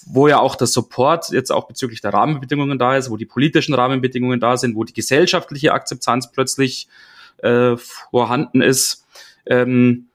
wo 0.07 0.29
ja 0.29 0.39
auch 0.39 0.57
der 0.57 0.67
Support 0.67 1.31
jetzt 1.31 1.53
auch 1.53 1.69
bezüglich 1.69 2.01
der 2.01 2.15
Rahmenbedingungen 2.15 2.79
da 2.79 2.97
ist, 2.97 3.11
wo 3.11 3.19
die 3.19 3.27
politischen 3.27 3.75
Rahmenbedingungen 3.75 4.41
da 4.41 4.57
sind, 4.57 4.77
wo 4.77 4.85
die 4.85 4.95
gesellschaftliche 4.95 5.73
Akzeptanz 5.73 6.33
plötzlich 6.33 6.89
äh, 7.39 7.77
vorhanden 7.77 8.63
ist. 8.63 9.07
Ähm, 9.45 10.09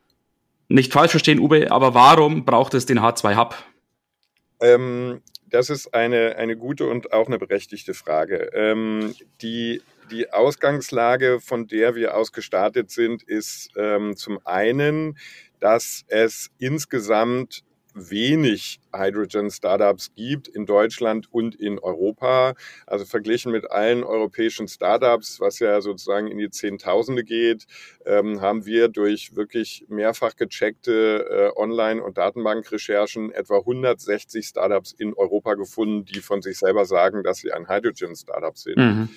nicht 0.68 0.92
falsch 0.92 1.12
verstehen, 1.12 1.40
Uwe, 1.40 1.72
aber 1.72 1.94
warum 1.94 2.46
braucht 2.46 2.74
es 2.74 2.88
den 2.88 3.00
H2-Hub? 3.00 3.56
Ähm, 4.60 5.22
das 5.52 5.70
ist 5.70 5.94
eine, 5.94 6.38
eine 6.38 6.58
gute 6.58 6.88
und 6.88 7.14
auch 7.14 7.28
eine 7.28 7.38
berechtigte 7.38 7.94
Frage. 7.94 8.50
Ähm, 8.54 9.14
die 9.42 9.82
die 10.10 10.32
Ausgangslage, 10.32 11.40
von 11.40 11.68
der 11.68 11.96
wir 11.96 12.16
aus 12.16 12.34
gestartet 12.34 12.92
sind, 12.92 13.24
ist 13.24 13.70
ähm, 13.78 14.18
zum 14.18 14.40
einen, 14.46 15.18
dass 15.60 16.04
es 16.08 16.50
insgesamt 16.58 17.64
wenig 17.94 18.80
Hydrogen-Startups 18.94 20.14
gibt 20.16 20.48
in 20.48 20.66
Deutschland 20.66 21.32
und 21.32 21.56
in 21.56 21.80
Europa. 21.80 22.54
Also 22.88 23.06
verglichen 23.06 23.52
mit 23.52 23.70
allen 23.70 24.04
europäischen 24.04 24.68
Startups, 24.68 25.40
was 25.40 25.60
ja 25.60 25.82
sozusagen 25.82 26.28
in 26.28 26.38
die 26.38 26.50
Zehntausende 26.50 27.24
geht, 27.24 27.66
ähm, 28.06 28.42
haben 28.42 28.66
wir 28.66 28.88
durch 28.88 29.36
wirklich 29.36 29.86
mehrfach 29.90 30.36
gecheckte 30.36 31.52
äh, 31.56 31.60
Online- 31.60 32.04
und 32.04 32.18
Datenbankrecherchen 32.18 33.32
etwa 33.32 33.58
160 33.58 34.46
Startups 34.46 34.94
in 34.94 35.14
Europa 35.14 35.56
gefunden, 35.56 36.06
die 36.06 36.22
von 36.22 36.42
sich 36.42 36.58
selber 36.58 36.86
sagen, 36.86 37.24
dass 37.24 37.38
sie 37.38 37.52
ein 37.52 37.68
Hydrogen-Startup 37.68 38.58
sind. 38.58 38.78
Mhm. 38.78 39.10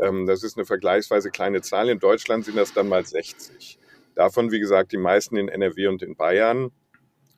Ähm, 0.00 0.26
das 0.26 0.42
ist 0.42 0.56
eine 0.56 0.66
vergleichsweise 0.66 1.30
kleine 1.30 1.62
Zahl. 1.62 1.88
In 1.88 1.98
Deutschland 1.98 2.44
sind 2.44 2.56
das 2.56 2.72
dann 2.72 2.88
mal 2.88 3.04
60. 3.04 3.78
Davon, 4.14 4.50
wie 4.50 4.60
gesagt, 4.60 4.92
die 4.92 4.98
meisten 4.98 5.36
in 5.36 5.48
NRW 5.48 5.86
und 5.86 6.02
in 6.02 6.16
Bayern. 6.16 6.70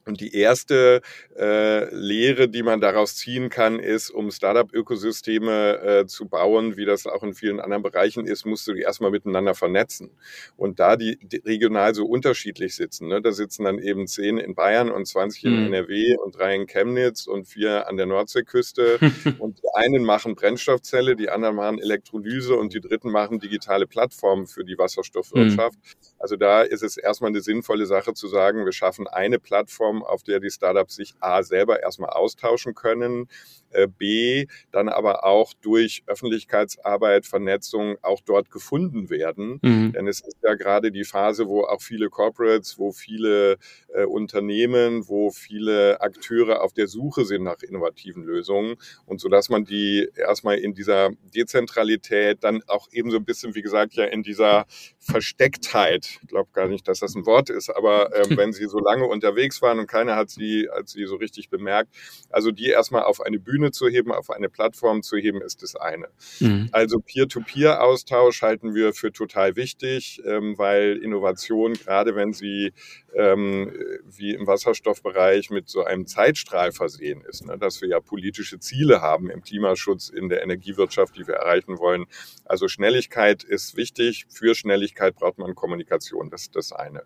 Und 0.06 0.20
die 0.20 0.34
erste 0.36 1.00
äh, 1.36 1.92
Lehre, 1.94 2.48
die 2.48 2.62
man 2.62 2.80
daraus 2.80 3.16
ziehen 3.16 3.48
kann, 3.48 3.78
ist, 3.78 4.10
um 4.10 4.30
Startup-Ökosysteme 4.30 5.80
äh, 5.80 6.06
zu 6.06 6.26
bauen, 6.28 6.76
wie 6.76 6.84
das 6.84 7.06
auch 7.06 7.22
in 7.22 7.34
vielen 7.34 7.60
anderen 7.60 7.82
Bereichen 7.82 8.26
ist, 8.26 8.44
musst 8.44 8.66
du 8.66 8.74
die 8.74 8.82
erstmal 8.82 9.10
miteinander 9.10 9.54
vernetzen. 9.54 10.10
Und 10.56 10.78
da 10.78 10.96
die, 10.96 11.18
die 11.22 11.38
regional 11.38 11.94
so 11.94 12.06
unterschiedlich 12.06 12.74
sitzen, 12.74 13.08
ne, 13.08 13.22
da 13.22 13.32
sitzen 13.32 13.64
dann 13.64 13.78
eben 13.78 14.06
zehn 14.06 14.38
in 14.38 14.54
Bayern 14.54 14.90
und 14.90 15.06
20 15.06 15.44
in 15.44 15.52
mhm. 15.52 15.72
NRW 15.72 16.16
und 16.18 16.36
drei 16.36 16.54
in 16.54 16.66
Chemnitz 16.66 17.26
und 17.26 17.46
vier 17.46 17.88
an 17.88 17.96
der 17.96 18.06
Nordseeküste. 18.06 18.98
und 19.38 19.58
die 19.58 19.68
einen 19.74 20.04
machen 20.04 20.34
Brennstoffzelle, 20.34 21.16
die 21.16 21.30
anderen 21.30 21.56
machen 21.56 21.78
Elektrolyse 21.78 22.54
und 22.54 22.74
die 22.74 22.80
dritten 22.80 23.10
machen 23.10 23.40
digitale 23.40 23.86
Plattformen 23.86 24.46
für 24.46 24.64
die 24.64 24.76
Wasserstoffwirtschaft. 24.76 25.78
Mhm. 25.78 26.13
Also 26.24 26.36
da 26.36 26.62
ist 26.62 26.82
es 26.82 26.96
erstmal 26.96 27.32
eine 27.32 27.42
sinnvolle 27.42 27.84
Sache 27.84 28.14
zu 28.14 28.28
sagen, 28.28 28.64
wir 28.64 28.72
schaffen 28.72 29.06
eine 29.06 29.38
Plattform, 29.38 30.02
auf 30.02 30.22
der 30.22 30.40
die 30.40 30.48
Startups 30.48 30.94
sich 30.94 31.12
A 31.20 31.42
selber 31.42 31.82
erstmal 31.82 32.08
austauschen 32.08 32.74
können, 32.74 33.28
äh, 33.72 33.88
B, 33.88 34.46
dann 34.72 34.88
aber 34.88 35.24
auch 35.24 35.52
durch 35.60 36.02
Öffentlichkeitsarbeit, 36.06 37.26
Vernetzung 37.26 37.96
auch 38.00 38.22
dort 38.24 38.50
gefunden 38.50 39.10
werden. 39.10 39.58
Mhm. 39.60 39.92
Denn 39.92 40.08
es 40.08 40.20
ist 40.20 40.38
ja 40.42 40.54
gerade 40.54 40.90
die 40.90 41.04
Phase, 41.04 41.46
wo 41.46 41.64
auch 41.64 41.82
viele 41.82 42.08
Corporates, 42.08 42.78
wo 42.78 42.92
viele 42.92 43.58
äh, 43.92 44.04
Unternehmen, 44.04 45.06
wo 45.08 45.30
viele 45.30 46.00
Akteure 46.00 46.62
auf 46.62 46.72
der 46.72 46.86
Suche 46.86 47.26
sind 47.26 47.42
nach 47.42 47.60
innovativen 47.60 48.24
Lösungen. 48.24 48.76
Und 49.04 49.20
so 49.20 49.28
dass 49.28 49.50
man 49.50 49.66
die 49.66 50.08
erstmal 50.16 50.56
in 50.56 50.72
dieser 50.72 51.10
Dezentralität, 51.34 52.42
dann 52.42 52.62
auch 52.66 52.88
eben 52.92 53.10
so 53.10 53.18
ein 53.18 53.26
bisschen, 53.26 53.54
wie 53.54 53.62
gesagt, 53.62 53.92
ja 53.92 54.04
in 54.04 54.22
dieser 54.22 54.64
Verstecktheit, 54.98 56.13
ich 56.22 56.28
glaube 56.28 56.50
gar 56.52 56.68
nicht, 56.68 56.86
dass 56.86 57.00
das 57.00 57.14
ein 57.14 57.26
Wort 57.26 57.50
ist, 57.50 57.70
aber 57.70 58.14
äh, 58.14 58.24
wenn 58.36 58.52
sie 58.52 58.66
so 58.66 58.78
lange 58.78 59.06
unterwegs 59.06 59.62
waren 59.62 59.78
und 59.78 59.86
keiner 59.86 60.16
hat 60.16 60.30
sie, 60.30 60.68
hat 60.74 60.88
sie 60.88 61.06
so 61.06 61.16
richtig 61.16 61.48
bemerkt, 61.48 61.90
also 62.30 62.50
die 62.50 62.68
erstmal 62.68 63.02
auf 63.02 63.20
eine 63.20 63.38
Bühne 63.38 63.54
Bühne 63.54 63.70
zu 63.70 63.88
heben, 63.88 64.12
auf 64.12 64.30
eine 64.30 64.48
Plattform 64.48 65.02
zu 65.02 65.16
heben, 65.16 65.40
ist 65.40 65.62
das 65.62 65.76
eine. 65.76 66.08
Mhm. 66.40 66.68
Also 66.72 66.98
Peer-to-Peer-Austausch 66.98 68.42
halten 68.42 68.74
wir 68.74 68.92
für 68.92 69.12
total 69.12 69.56
wichtig, 69.56 70.20
ähm, 70.26 70.58
weil 70.58 70.96
Innovation, 70.96 71.74
gerade 71.74 72.14
wenn 72.14 72.32
sie 72.32 72.72
ähm, 73.16 73.72
wie 74.04 74.34
im 74.34 74.46
Wasserstoffbereich 74.46 75.50
mit 75.50 75.68
so 75.68 75.84
einem 75.84 76.06
Zeitstrahl 76.06 76.72
versehen 76.72 77.22
ist, 77.28 77.46
ne, 77.46 77.58
dass 77.58 77.80
wir 77.80 77.88
ja 77.88 78.00
politische 78.00 78.58
Ziele 78.58 79.00
haben 79.00 79.30
im 79.30 79.42
Klimaschutz, 79.42 80.08
in 80.08 80.28
der 80.28 80.42
Energiewirtschaft, 80.42 81.16
die 81.16 81.26
wir 81.26 81.34
erreichen 81.34 81.78
wollen. 81.78 82.06
Also 82.44 82.68
Schnelligkeit 82.68 83.44
ist 83.44 83.76
wichtig. 83.76 84.26
Für 84.28 84.54
Schnelligkeit 84.54 85.16
braucht 85.16 85.38
man 85.38 85.54
Kommunikation. 85.54 86.30
Das 86.30 86.42
ist 86.42 86.56
das 86.56 86.72
eine. 86.72 87.02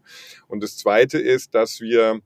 Und 0.47 0.63
das 0.63 0.77
zweite 0.77 1.19
ist, 1.19 1.55
dass 1.55 1.81
wir 1.81 2.21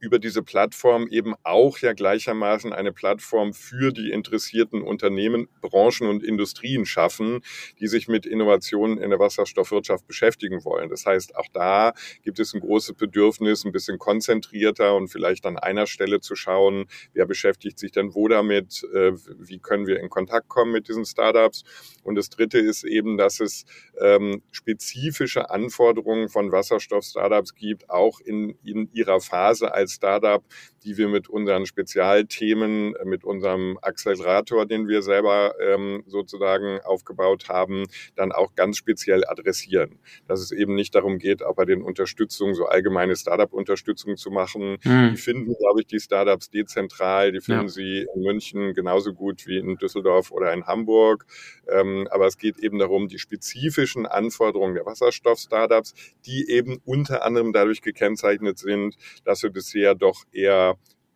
über 0.00 0.18
diese 0.18 0.42
Plattform 0.42 1.06
eben 1.08 1.34
auch 1.42 1.78
ja 1.78 1.92
gleichermaßen 1.92 2.72
eine 2.72 2.92
Plattform 2.92 3.52
für 3.52 3.92
die 3.92 4.10
interessierten 4.10 4.82
Unternehmen, 4.82 5.48
Branchen 5.60 6.08
und 6.08 6.24
Industrien 6.24 6.86
schaffen, 6.86 7.40
die 7.78 7.86
sich 7.86 8.08
mit 8.08 8.26
Innovationen 8.26 8.98
in 8.98 9.10
der 9.10 9.18
Wasserstoffwirtschaft 9.18 10.06
beschäftigen 10.06 10.64
wollen. 10.64 10.88
Das 10.88 11.06
heißt, 11.06 11.36
auch 11.36 11.48
da 11.52 11.92
gibt 12.22 12.40
es 12.40 12.54
ein 12.54 12.60
großes 12.60 12.94
Bedürfnis, 12.94 13.64
ein 13.64 13.72
bisschen 13.72 13.98
konzentrierter 13.98 14.96
und 14.96 15.08
vielleicht 15.08 15.46
an 15.46 15.58
einer 15.58 15.86
Stelle 15.86 16.20
zu 16.20 16.34
schauen, 16.34 16.86
wer 17.12 17.26
beschäftigt 17.26 17.78
sich 17.78 17.92
denn 17.92 18.14
wo 18.14 18.28
damit, 18.28 18.82
äh, 18.94 19.12
wie 19.38 19.58
können 19.58 19.86
wir 19.86 20.00
in 20.00 20.08
Kontakt 20.08 20.48
kommen 20.48 20.72
mit 20.72 20.88
diesen 20.88 21.04
Startups. 21.04 21.62
Und 22.02 22.14
das 22.14 22.30
Dritte 22.30 22.58
ist 22.58 22.84
eben, 22.84 23.18
dass 23.18 23.40
es 23.40 23.64
ähm, 24.00 24.42
spezifische 24.50 25.50
Anforderungen 25.50 26.28
von 26.28 26.52
Wasserstoff-Startups 26.52 27.54
gibt, 27.54 27.90
auch 27.90 28.20
in, 28.20 28.58
in 28.64 28.90
ihrer 28.92 29.20
Phase 29.20 29.72
als 29.72 29.92
Startup, 29.92 30.44
die 30.84 30.96
wir 30.96 31.08
mit 31.08 31.28
unseren 31.28 31.66
Spezialthemen, 31.66 32.94
äh, 32.94 33.04
mit 33.04 33.24
unserem 33.24 33.78
Accelerator, 33.82 34.66
den 34.66 34.88
wir 34.88 35.02
selber 35.02 35.54
ähm, 35.60 36.02
sozusagen 36.06 36.80
aufgebaut 36.80 37.48
haben, 37.48 37.86
dann 38.16 38.32
auch 38.32 38.54
ganz 38.54 38.78
speziell 38.78 39.24
adressieren. 39.26 39.98
Dass 40.26 40.40
es 40.40 40.52
eben 40.52 40.74
nicht 40.74 40.94
darum 40.94 41.18
geht, 41.18 41.42
auch 41.42 41.54
bei 41.54 41.64
den 41.64 41.82
Unterstützungen 41.82 42.54
so 42.54 42.66
allgemeine 42.66 43.16
Startup-Unterstützung 43.16 44.16
zu 44.16 44.30
machen. 44.30 44.78
Mhm. 44.84 45.10
Die 45.12 45.16
finden, 45.16 45.54
glaube 45.58 45.80
ich, 45.80 45.86
die 45.86 46.00
Startups 46.00 46.50
dezentral, 46.50 47.32
die 47.32 47.40
finden 47.40 47.62
ja. 47.62 47.68
sie 47.68 48.06
in 48.14 48.22
München 48.22 48.74
genauso 48.74 49.12
gut 49.12 49.46
wie 49.46 49.58
in 49.58 49.76
Düsseldorf 49.76 50.30
oder 50.30 50.52
in 50.52 50.66
Hamburg. 50.66 51.26
Ähm, 51.68 52.08
aber 52.10 52.26
es 52.26 52.38
geht 52.38 52.58
eben 52.58 52.78
darum, 52.78 53.08
die 53.08 53.18
spezifischen 53.18 54.06
Anforderungen 54.06 54.74
der 54.74 54.86
Wasserstoff-Startups, 54.86 55.94
die 56.26 56.48
eben 56.50 56.80
unter 56.84 57.24
anderem 57.24 57.52
dadurch 57.52 57.82
gekennzeichnet 57.82 58.58
sind, 58.58 58.96
dass 59.24 59.42
wir 59.42 59.50
bisher 59.50 59.94
doch 59.94 60.24
eher 60.32 60.69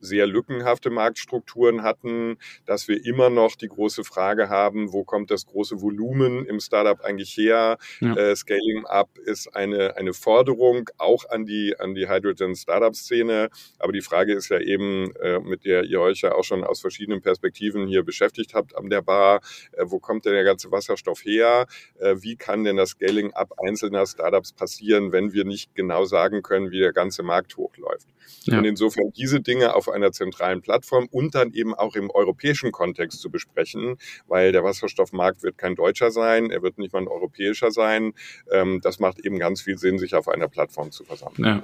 sehr 0.05 0.27
lückenhafte 0.27 0.91
Marktstrukturen 0.91 1.83
hatten, 1.83 2.37
dass 2.67 2.89
wir 2.89 3.05
immer 3.05 3.31
noch 3.31 3.57
die 3.57 3.69
große 3.69 4.05
Frage 4.05 4.49
haben, 4.49 4.93
wo 4.93 5.05
kommt 5.05 5.31
das 5.31 5.47
große 5.47 5.81
Volumen 5.81 6.45
im 6.47 6.61
Startup 6.61 7.01
eigentlich 7.01 7.37
her? 7.37 7.79
Ja. 8.01 8.15
Äh, 8.15 8.37
Scaling 8.37 8.85
Up 8.87 9.19
ist 9.19 9.55
eine, 9.57 9.97
eine 9.97 10.13
Forderung 10.13 10.91
auch 10.99 11.29
an 11.29 11.47
die, 11.47 11.75
an 11.79 11.95
die 11.95 12.09
Hydrogen 12.09 12.55
Startup 12.55 12.95
Szene. 12.95 13.49
Aber 13.79 13.93
die 13.93 14.03
Frage 14.03 14.35
ist 14.35 14.51
ja 14.51 14.61
eben, 14.61 15.15
äh, 15.17 15.41
mit 15.41 15.65
der 15.65 15.85
ihr 15.85 16.01
euch 16.01 16.21
ja 16.21 16.35
auch 16.35 16.45
schon 16.45 16.65
aus 16.65 16.81
verschiedenen 16.81 17.23
Perspektiven 17.23 17.87
hier 17.87 18.03
beschäftigt 18.03 18.55
habt 18.55 18.77
an 18.77 18.91
der 18.91 19.03
Bar, 19.03 19.41
äh, 19.73 19.85
wo 19.87 19.99
kommt 19.99 20.25
denn 20.27 20.35
der 20.35 20.45
ganze 20.45 20.71
Wasserstoff 20.71 21.25
her? 21.25 21.67
Äh, 21.99 22.17
wie 22.19 22.37
kann 22.37 22.65
denn 22.65 22.77
das 22.77 22.91
Scaling 22.91 23.33
Up 23.33 23.55
einzelner 23.59 24.07
Startups 24.07 24.53
passieren, 24.53 25.13
wenn 25.13 25.33
wir 25.33 25.45
nicht 25.45 25.75
genau 25.75 26.05
sagen 26.05 26.43
können, 26.43 26.71
wie 26.71 26.81
der 26.81 26.93
ganze 26.93 27.23
Markt 27.23 27.57
hochläuft? 27.57 28.09
Ja. 28.45 28.59
Und 28.59 28.65
insofern 28.65 29.11
diese 29.17 29.41
Dinge 29.41 29.75
auf 29.75 29.89
einer 29.95 30.13
zentralen 30.13 30.61
Plattform 30.61 31.09
und 31.11 31.35
dann 31.35 31.53
eben 31.53 31.75
auch 31.75 31.95
im 31.95 32.11
europäischen 32.11 32.73
Kontext 32.73 33.21
zu 33.21 33.31
besprechen, 33.31 33.97
weil 34.27 34.53
der 34.53 34.65
Wasserstoffmarkt 34.65 35.43
wird 35.43 35.57
kein 35.57 35.75
deutscher 35.75 36.11
sein, 36.11 36.51
er 36.51 36.63
wird 36.63 36.79
nicht 36.79 36.93
mal 36.93 37.01
ein 37.01 37.09
europäischer 37.09 37.71
sein. 37.71 38.13
Ähm, 38.51 38.81
das 38.83 38.99
macht 38.99 39.21
eben 39.21 39.39
ganz 39.39 39.63
viel 39.63 39.79
Sinn, 39.79 39.99
sich 39.99 40.15
auf 40.15 40.29
einer 40.29 40.49
Plattform 40.49 40.91
zu 40.91 41.05
versammeln. 41.05 41.63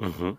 Ja. 0.00 0.06
Mhm. 0.06 0.38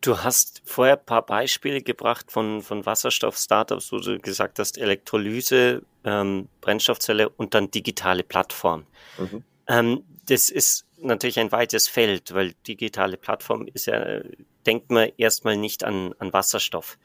Du 0.00 0.18
hast 0.18 0.62
vorher 0.64 0.98
ein 0.98 1.04
paar 1.04 1.26
Beispiele 1.26 1.82
gebracht 1.82 2.32
von, 2.32 2.62
von 2.62 2.86
Wasserstoff-Startups, 2.86 3.92
wo 3.92 3.98
du 3.98 4.18
gesagt 4.18 4.58
hast, 4.58 4.78
Elektrolyse, 4.78 5.82
ähm, 6.04 6.48
Brennstoffzelle 6.62 7.28
und 7.28 7.52
dann 7.52 7.70
digitale 7.70 8.22
Plattform. 8.22 8.86
Mhm. 9.18 9.44
Ähm, 9.66 10.04
das 10.26 10.48
ist 10.48 10.86
natürlich 10.98 11.38
ein 11.38 11.52
weites 11.52 11.86
Feld, 11.88 12.32
weil 12.32 12.54
digitale 12.66 13.18
Plattform 13.18 13.68
ist 13.72 13.86
ja, 13.86 14.20
denkt 14.66 14.90
man 14.90 15.10
erstmal 15.16 15.56
nicht 15.56 15.84
an, 15.84 16.14
an 16.18 16.32
Wasserstoff. 16.32 16.98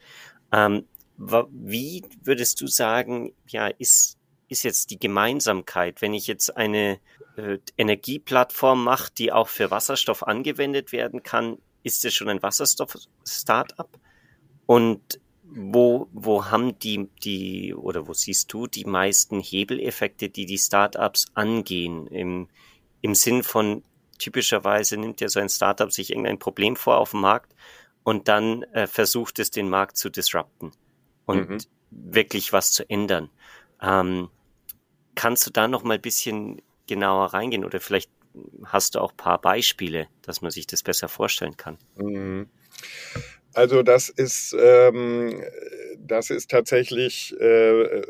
Ähm, 0.52 0.84
wie 1.18 2.04
würdest 2.22 2.60
du 2.60 2.66
sagen, 2.66 3.32
ja, 3.48 3.68
ist, 3.68 4.18
ist 4.48 4.62
jetzt 4.62 4.90
die 4.90 4.98
Gemeinsamkeit, 4.98 6.02
wenn 6.02 6.14
ich 6.14 6.26
jetzt 6.26 6.56
eine 6.56 7.00
äh, 7.36 7.58
Energieplattform 7.76 8.84
mache, 8.84 9.12
die 9.16 9.32
auch 9.32 9.48
für 9.48 9.70
Wasserstoff 9.70 10.22
angewendet 10.22 10.92
werden 10.92 11.22
kann, 11.22 11.58
ist 11.82 12.04
es 12.04 12.14
schon 12.14 12.28
ein 12.28 12.42
Wasserstoff-Startup? 12.42 13.88
Und 14.66 15.20
wo, 15.44 16.08
wo 16.12 16.46
haben 16.46 16.78
die, 16.80 17.08
die, 17.22 17.74
oder 17.74 18.08
wo 18.08 18.12
siehst 18.12 18.52
du 18.52 18.66
die 18.66 18.84
meisten 18.84 19.40
Hebeleffekte, 19.40 20.28
die 20.28 20.44
die 20.44 20.58
Startups 20.58 21.26
angehen? 21.34 22.08
Im, 22.08 22.48
im 23.00 23.14
Sinn 23.14 23.42
von, 23.42 23.84
typischerweise 24.18 24.96
nimmt 24.96 25.20
ja 25.20 25.28
so 25.28 25.40
ein 25.40 25.48
Startup 25.48 25.92
sich 25.92 26.10
irgendein 26.10 26.38
Problem 26.38 26.76
vor 26.76 26.98
auf 26.98 27.10
dem 27.12 27.20
Markt 27.20 27.54
und 28.04 28.28
dann 28.28 28.62
äh, 28.64 28.86
versucht 28.86 29.38
es, 29.38 29.50
den 29.50 29.68
Markt 29.68 29.96
zu 29.96 30.10
disrupten 30.10 30.72
und 31.24 31.48
mhm. 31.48 31.58
wirklich 31.90 32.52
was 32.52 32.72
zu 32.72 32.88
ändern. 32.88 33.30
Ähm, 33.80 34.30
kannst 35.14 35.46
du 35.46 35.50
da 35.50 35.68
noch 35.68 35.82
mal 35.82 35.94
ein 35.94 36.02
bisschen 36.02 36.62
genauer 36.86 37.34
reingehen 37.34 37.64
oder 37.64 37.80
vielleicht 37.80 38.10
hast 38.64 38.94
du 38.94 39.00
auch 39.00 39.12
ein 39.12 39.16
paar 39.16 39.40
Beispiele, 39.40 40.08
dass 40.22 40.42
man 40.42 40.50
sich 40.50 40.66
das 40.66 40.82
besser 40.82 41.08
vorstellen 41.08 41.56
kann? 41.56 41.78
Mhm. 41.96 42.48
Also 43.56 43.82
das 43.82 44.10
ist, 44.10 44.54
ähm, 44.60 45.42
das 45.98 46.28
ist 46.28 46.50
tatsächlich 46.50 47.34
äh, 47.40 48.02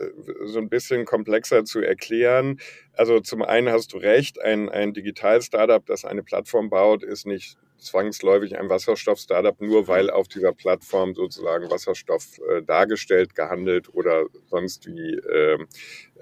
so 0.44 0.58
ein 0.58 0.68
bisschen 0.68 1.04
komplexer 1.04 1.64
zu 1.64 1.78
erklären. 1.80 2.58
Also 2.94 3.20
zum 3.20 3.42
einen 3.42 3.68
hast 3.70 3.92
du 3.92 3.98
recht, 3.98 4.42
ein, 4.42 4.68
ein 4.68 4.92
Digital-Startup, 4.92 5.86
das 5.86 6.04
eine 6.04 6.24
Plattform 6.24 6.68
baut, 6.68 7.04
ist 7.04 7.26
nicht 7.26 7.58
zwangsläufig 7.78 8.58
ein 8.58 8.68
Wasserstoff-Startup, 8.68 9.60
nur 9.60 9.86
weil 9.86 10.10
auf 10.10 10.26
dieser 10.26 10.52
Plattform 10.52 11.14
sozusagen 11.14 11.70
Wasserstoff 11.70 12.40
äh, 12.50 12.62
dargestellt, 12.62 13.36
gehandelt 13.36 13.94
oder 13.94 14.24
sonst 14.46 14.88
wie 14.88 15.14
äh, 15.14 15.58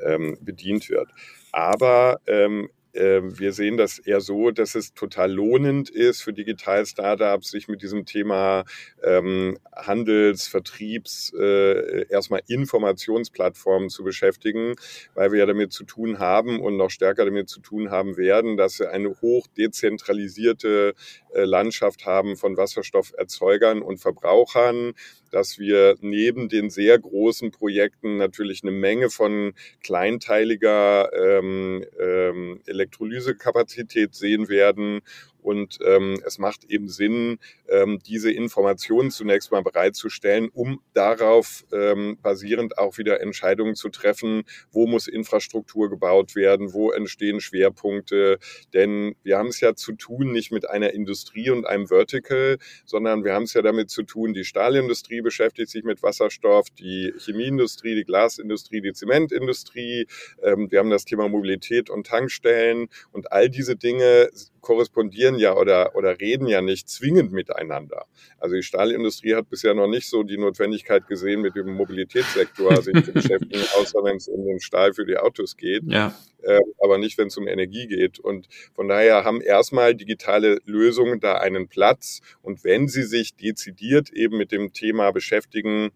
ähm, 0.04 0.36
bedient 0.42 0.90
wird. 0.90 1.08
Aber 1.50 2.20
ähm, 2.26 2.68
wir 2.94 3.52
sehen 3.52 3.76
das 3.76 3.98
eher 3.98 4.20
so, 4.20 4.50
dass 4.50 4.74
es 4.74 4.94
total 4.94 5.32
lohnend 5.32 5.90
ist 5.90 6.22
für 6.22 6.32
Digital-Startups, 6.32 7.50
sich 7.50 7.68
mit 7.68 7.82
diesem 7.82 8.06
Thema 8.06 8.64
ähm, 9.02 9.58
Handels-, 9.74 10.46
Vertriebs-, 10.46 11.32
äh, 11.38 12.06
erstmal 12.08 12.42
Informationsplattformen 12.46 13.88
zu 13.90 14.04
beschäftigen, 14.04 14.74
weil 15.14 15.32
wir 15.32 15.40
ja 15.40 15.46
damit 15.46 15.72
zu 15.72 15.84
tun 15.84 16.18
haben 16.18 16.60
und 16.60 16.76
noch 16.76 16.90
stärker 16.90 17.24
damit 17.24 17.48
zu 17.48 17.60
tun 17.60 17.90
haben 17.90 18.16
werden, 18.16 18.56
dass 18.56 18.78
wir 18.78 18.90
eine 18.90 19.10
hoch 19.20 19.46
dezentralisierte 19.56 20.94
äh, 21.34 21.44
Landschaft 21.44 22.06
haben 22.06 22.36
von 22.36 22.56
Wasserstofferzeugern 22.56 23.82
und 23.82 23.98
Verbrauchern, 23.98 24.94
dass 25.30 25.58
wir 25.58 25.96
neben 26.00 26.48
den 26.48 26.70
sehr 26.70 26.96
großen 26.96 27.50
Projekten 27.50 28.18
natürlich 28.18 28.62
eine 28.62 28.70
Menge 28.70 29.10
von 29.10 29.52
kleinteiliger 29.82 31.10
ähm, 31.12 31.84
ähm, 31.98 32.60
Elektrolysekapazität 32.84 34.14
sehen 34.14 34.48
werden 34.48 35.00
und 35.44 35.78
ähm, 35.84 36.22
es 36.24 36.38
macht 36.38 36.64
eben 36.64 36.88
Sinn, 36.88 37.38
ähm, 37.68 37.98
diese 38.06 38.32
Informationen 38.32 39.10
zunächst 39.10 39.52
mal 39.52 39.62
bereitzustellen, 39.62 40.48
um 40.54 40.80
darauf 40.94 41.66
ähm, 41.70 42.16
basierend 42.22 42.78
auch 42.78 42.96
wieder 42.96 43.20
Entscheidungen 43.20 43.74
zu 43.74 43.90
treffen, 43.90 44.44
wo 44.72 44.86
muss 44.86 45.06
Infrastruktur 45.06 45.90
gebaut 45.90 46.34
werden, 46.34 46.72
wo 46.72 46.92
entstehen 46.92 47.40
Schwerpunkte. 47.40 48.38
Denn 48.72 49.16
wir 49.22 49.36
haben 49.36 49.48
es 49.48 49.60
ja 49.60 49.74
zu 49.74 49.92
tun 49.92 50.32
nicht 50.32 50.50
mit 50.50 50.68
einer 50.70 50.94
Industrie 50.94 51.50
und 51.50 51.66
einem 51.66 51.88
Vertical, 51.88 52.56
sondern 52.86 53.22
wir 53.22 53.34
haben 53.34 53.42
es 53.44 53.52
ja 53.52 53.60
damit 53.60 53.90
zu 53.90 54.02
tun, 54.02 54.32
die 54.32 54.44
Stahlindustrie 54.44 55.20
beschäftigt 55.20 55.68
sich 55.68 55.84
mit 55.84 56.02
Wasserstoff, 56.02 56.70
die 56.70 57.12
Chemieindustrie, 57.18 57.94
die 57.94 58.04
Glasindustrie, 58.04 58.80
die 58.80 58.94
Zementindustrie. 58.94 60.06
Ähm, 60.42 60.70
wir 60.70 60.78
haben 60.78 60.90
das 60.90 61.04
Thema 61.04 61.28
Mobilität 61.28 61.90
und 61.90 62.06
Tankstellen 62.06 62.88
und 63.12 63.30
all 63.30 63.50
diese 63.50 63.76
Dinge 63.76 64.30
korrespondieren 64.64 65.38
ja 65.38 65.54
oder, 65.56 65.94
oder 65.94 66.18
reden 66.18 66.48
ja 66.48 66.62
nicht 66.62 66.88
zwingend 66.88 67.32
miteinander. 67.32 68.06
Also 68.38 68.56
die 68.56 68.62
Stahlindustrie 68.62 69.34
hat 69.34 69.50
bisher 69.50 69.74
noch 69.74 69.86
nicht 69.86 70.08
so 70.08 70.22
die 70.22 70.38
Notwendigkeit 70.38 71.06
gesehen, 71.06 71.42
mit 71.42 71.54
dem 71.54 71.74
Mobilitätssektor 71.74 72.74
sich 72.82 73.04
zu 73.04 73.12
beschäftigen, 73.12 73.62
außer 73.78 74.02
wenn 74.02 74.16
es 74.16 74.26
um 74.26 74.44
den 74.44 74.60
Stahl 74.60 74.94
für 74.94 75.04
die 75.04 75.18
Autos 75.18 75.56
geht. 75.56 75.82
Ja. 75.86 76.14
Äh, 76.42 76.60
aber 76.82 76.98
nicht, 76.98 77.18
wenn 77.18 77.28
es 77.28 77.36
um 77.36 77.46
Energie 77.46 77.86
geht. 77.86 78.18
Und 78.18 78.48
von 78.74 78.88
daher 78.88 79.24
haben 79.24 79.40
erstmal 79.40 79.94
digitale 79.94 80.58
Lösungen 80.64 81.20
da 81.20 81.34
einen 81.34 81.68
Platz. 81.68 82.20
Und 82.42 82.64
wenn 82.64 82.88
sie 82.88 83.04
sich 83.04 83.36
dezidiert 83.36 84.10
eben 84.10 84.38
mit 84.38 84.50
dem 84.50 84.72
Thema 84.72 85.10
beschäftigen, 85.10 85.90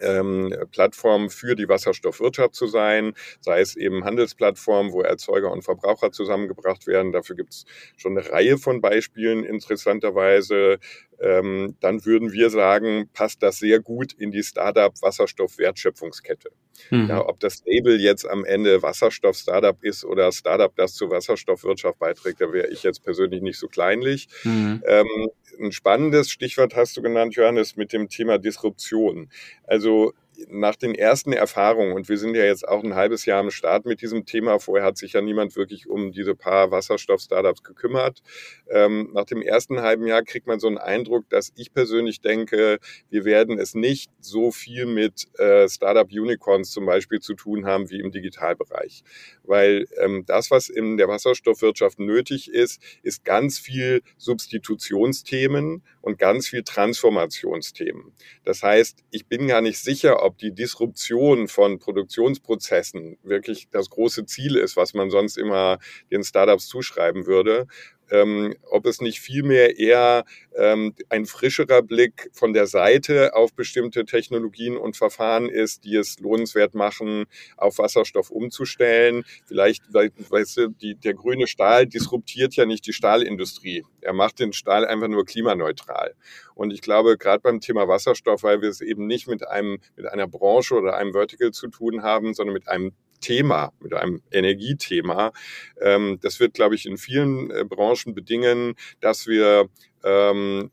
ähm, 0.00 0.54
Plattform 0.72 1.30
für 1.30 1.54
die 1.54 1.68
Wasserstoffwirtschaft 1.68 2.54
zu 2.54 2.66
sein, 2.66 3.14
sei 3.40 3.60
es 3.60 3.76
eben 3.76 4.04
Handelsplattformen, 4.04 4.92
wo 4.92 5.02
Erzeuger 5.02 5.50
und 5.50 5.62
Verbraucher 5.62 6.12
zusammengebracht 6.12 6.86
werden. 6.86 7.12
Dafür 7.12 7.36
gibt 7.36 7.52
es 7.52 7.64
schon 7.96 8.16
eine 8.16 8.30
Reihe 8.30 8.58
von 8.58 8.80
Beispielen 8.80 9.44
interessanterweise 9.44 10.78
ähm, 11.20 11.76
dann 11.80 12.04
würden 12.04 12.32
wir 12.32 12.50
sagen, 12.50 13.08
passt 13.12 13.42
das 13.42 13.58
sehr 13.58 13.80
gut 13.80 14.12
in 14.12 14.30
die 14.30 14.42
Startup-Wasserstoff-Wertschöpfungskette. 14.42 16.50
Mhm. 16.90 17.08
Ja, 17.08 17.26
ob 17.26 17.40
das 17.40 17.62
Label 17.64 18.00
jetzt 18.00 18.28
am 18.28 18.44
Ende 18.44 18.82
Wasserstoff-Startup 18.82 19.82
ist 19.82 20.04
oder 20.04 20.30
Startup, 20.32 20.74
das 20.76 20.94
zur 20.94 21.10
Wasserstoffwirtschaft 21.10 21.98
beiträgt, 21.98 22.40
da 22.40 22.52
wäre 22.52 22.68
ich 22.68 22.82
jetzt 22.82 23.02
persönlich 23.02 23.42
nicht 23.42 23.58
so 23.58 23.68
kleinlich. 23.68 24.28
Mhm. 24.44 24.82
Ähm, 24.86 25.30
ein 25.60 25.72
spannendes 25.72 26.30
Stichwort 26.30 26.74
hast 26.74 26.96
du 26.96 27.02
genannt, 27.02 27.34
Johannes, 27.34 27.76
mit 27.76 27.92
dem 27.92 28.08
Thema 28.08 28.38
Disruption. 28.38 29.30
Also 29.64 30.12
nach 30.48 30.76
den 30.76 30.94
ersten 30.94 31.32
Erfahrungen, 31.32 31.92
und 31.92 32.08
wir 32.08 32.18
sind 32.18 32.34
ja 32.34 32.44
jetzt 32.44 32.66
auch 32.66 32.82
ein 32.84 32.94
halbes 32.94 33.24
Jahr 33.24 33.40
am 33.40 33.50
Start 33.50 33.86
mit 33.86 34.02
diesem 34.02 34.26
Thema, 34.26 34.58
vorher 34.58 34.86
hat 34.86 34.96
sich 34.98 35.14
ja 35.14 35.20
niemand 35.20 35.56
wirklich 35.56 35.88
um 35.88 36.12
diese 36.12 36.34
paar 36.34 36.70
Wasserstoff-Startups 36.70 37.62
gekümmert. 37.62 38.22
Ähm, 38.68 39.10
nach 39.12 39.24
dem 39.24 39.42
ersten 39.42 39.80
halben 39.80 40.06
Jahr 40.06 40.22
kriegt 40.22 40.46
man 40.46 40.60
so 40.60 40.66
einen 40.66 40.78
Eindruck, 40.78 41.28
dass 41.30 41.52
ich 41.56 41.72
persönlich 41.72 42.20
denke, 42.20 42.78
wir 43.10 43.24
werden 43.24 43.58
es 43.58 43.74
nicht 43.74 44.10
so 44.20 44.50
viel 44.50 44.86
mit 44.86 45.26
äh, 45.38 45.68
Startup-Unicorns 45.68 46.70
zum 46.70 46.86
Beispiel 46.86 47.20
zu 47.20 47.34
tun 47.34 47.66
haben 47.66 47.90
wie 47.90 48.00
im 48.00 48.10
Digitalbereich. 48.10 49.02
Weil 49.44 49.86
ähm, 50.00 50.24
das, 50.26 50.50
was 50.50 50.68
in 50.68 50.96
der 50.96 51.08
Wasserstoffwirtschaft 51.08 51.98
nötig 51.98 52.50
ist, 52.50 52.82
ist 53.02 53.24
ganz 53.24 53.58
viel 53.58 54.02
Substitutionsthemen 54.16 55.82
und 56.00 56.18
ganz 56.18 56.48
viel 56.48 56.62
Transformationsthemen. 56.62 58.12
Das 58.44 58.62
heißt, 58.62 59.04
ich 59.10 59.26
bin 59.26 59.48
gar 59.48 59.60
nicht 59.60 59.78
sicher, 59.78 60.22
ob 60.26 60.38
die 60.38 60.52
Disruption 60.52 61.48
von 61.48 61.78
Produktionsprozessen 61.78 63.18
wirklich 63.22 63.68
das 63.70 63.88
große 63.90 64.26
Ziel 64.26 64.56
ist, 64.56 64.76
was 64.76 64.94
man 64.94 65.10
sonst 65.10 65.38
immer 65.38 65.78
den 66.10 66.24
Startups 66.24 66.66
zuschreiben 66.66 67.26
würde. 67.26 67.66
Ähm, 68.10 68.54
ob 68.70 68.86
es 68.86 69.00
nicht 69.00 69.20
vielmehr 69.20 69.78
eher 69.78 70.24
ähm, 70.56 70.94
ein 71.08 71.26
frischerer 71.26 71.82
Blick 71.82 72.30
von 72.32 72.52
der 72.52 72.66
Seite 72.66 73.34
auf 73.34 73.52
bestimmte 73.54 74.04
Technologien 74.04 74.76
und 74.76 74.96
Verfahren 74.96 75.48
ist, 75.48 75.84
die 75.84 75.96
es 75.96 76.18
lohnenswert 76.20 76.74
machen, 76.74 77.26
auf 77.56 77.78
Wasserstoff 77.78 78.30
umzustellen. 78.30 79.24
Vielleicht, 79.46 79.82
weißt 79.92 80.56
du, 80.56 80.68
die, 80.68 80.94
der 80.94 81.14
grüne 81.14 81.46
Stahl 81.46 81.86
disruptiert 81.86 82.54
ja 82.56 82.66
nicht 82.66 82.86
die 82.86 82.92
Stahlindustrie. 82.92 83.84
Er 84.00 84.12
macht 84.12 84.38
den 84.38 84.52
Stahl 84.52 84.86
einfach 84.86 85.08
nur 85.08 85.24
klimaneutral. 85.24 86.14
Und 86.54 86.72
ich 86.72 86.80
glaube, 86.80 87.18
gerade 87.18 87.40
beim 87.40 87.60
Thema 87.60 87.88
Wasserstoff, 87.88 88.42
weil 88.42 88.62
wir 88.62 88.70
es 88.70 88.80
eben 88.80 89.06
nicht 89.06 89.28
mit 89.28 89.46
einem, 89.46 89.78
mit 89.96 90.06
einer 90.06 90.26
Branche 90.26 90.74
oder 90.74 90.96
einem 90.96 91.12
Vertical 91.12 91.50
zu 91.50 91.68
tun 91.68 92.02
haben, 92.02 92.34
sondern 92.34 92.54
mit 92.54 92.68
einem 92.68 92.92
Thema, 93.20 93.72
mit 93.80 93.94
einem 93.94 94.22
Energiethema. 94.30 95.32
Ähm, 95.80 96.18
das 96.22 96.40
wird, 96.40 96.54
glaube 96.54 96.74
ich, 96.74 96.86
in 96.86 96.96
vielen 96.96 97.50
äh, 97.50 97.64
Branchen 97.64 98.14
bedingen, 98.14 98.74
dass 99.00 99.26
wir 99.26 99.68
ähm, 100.04 100.70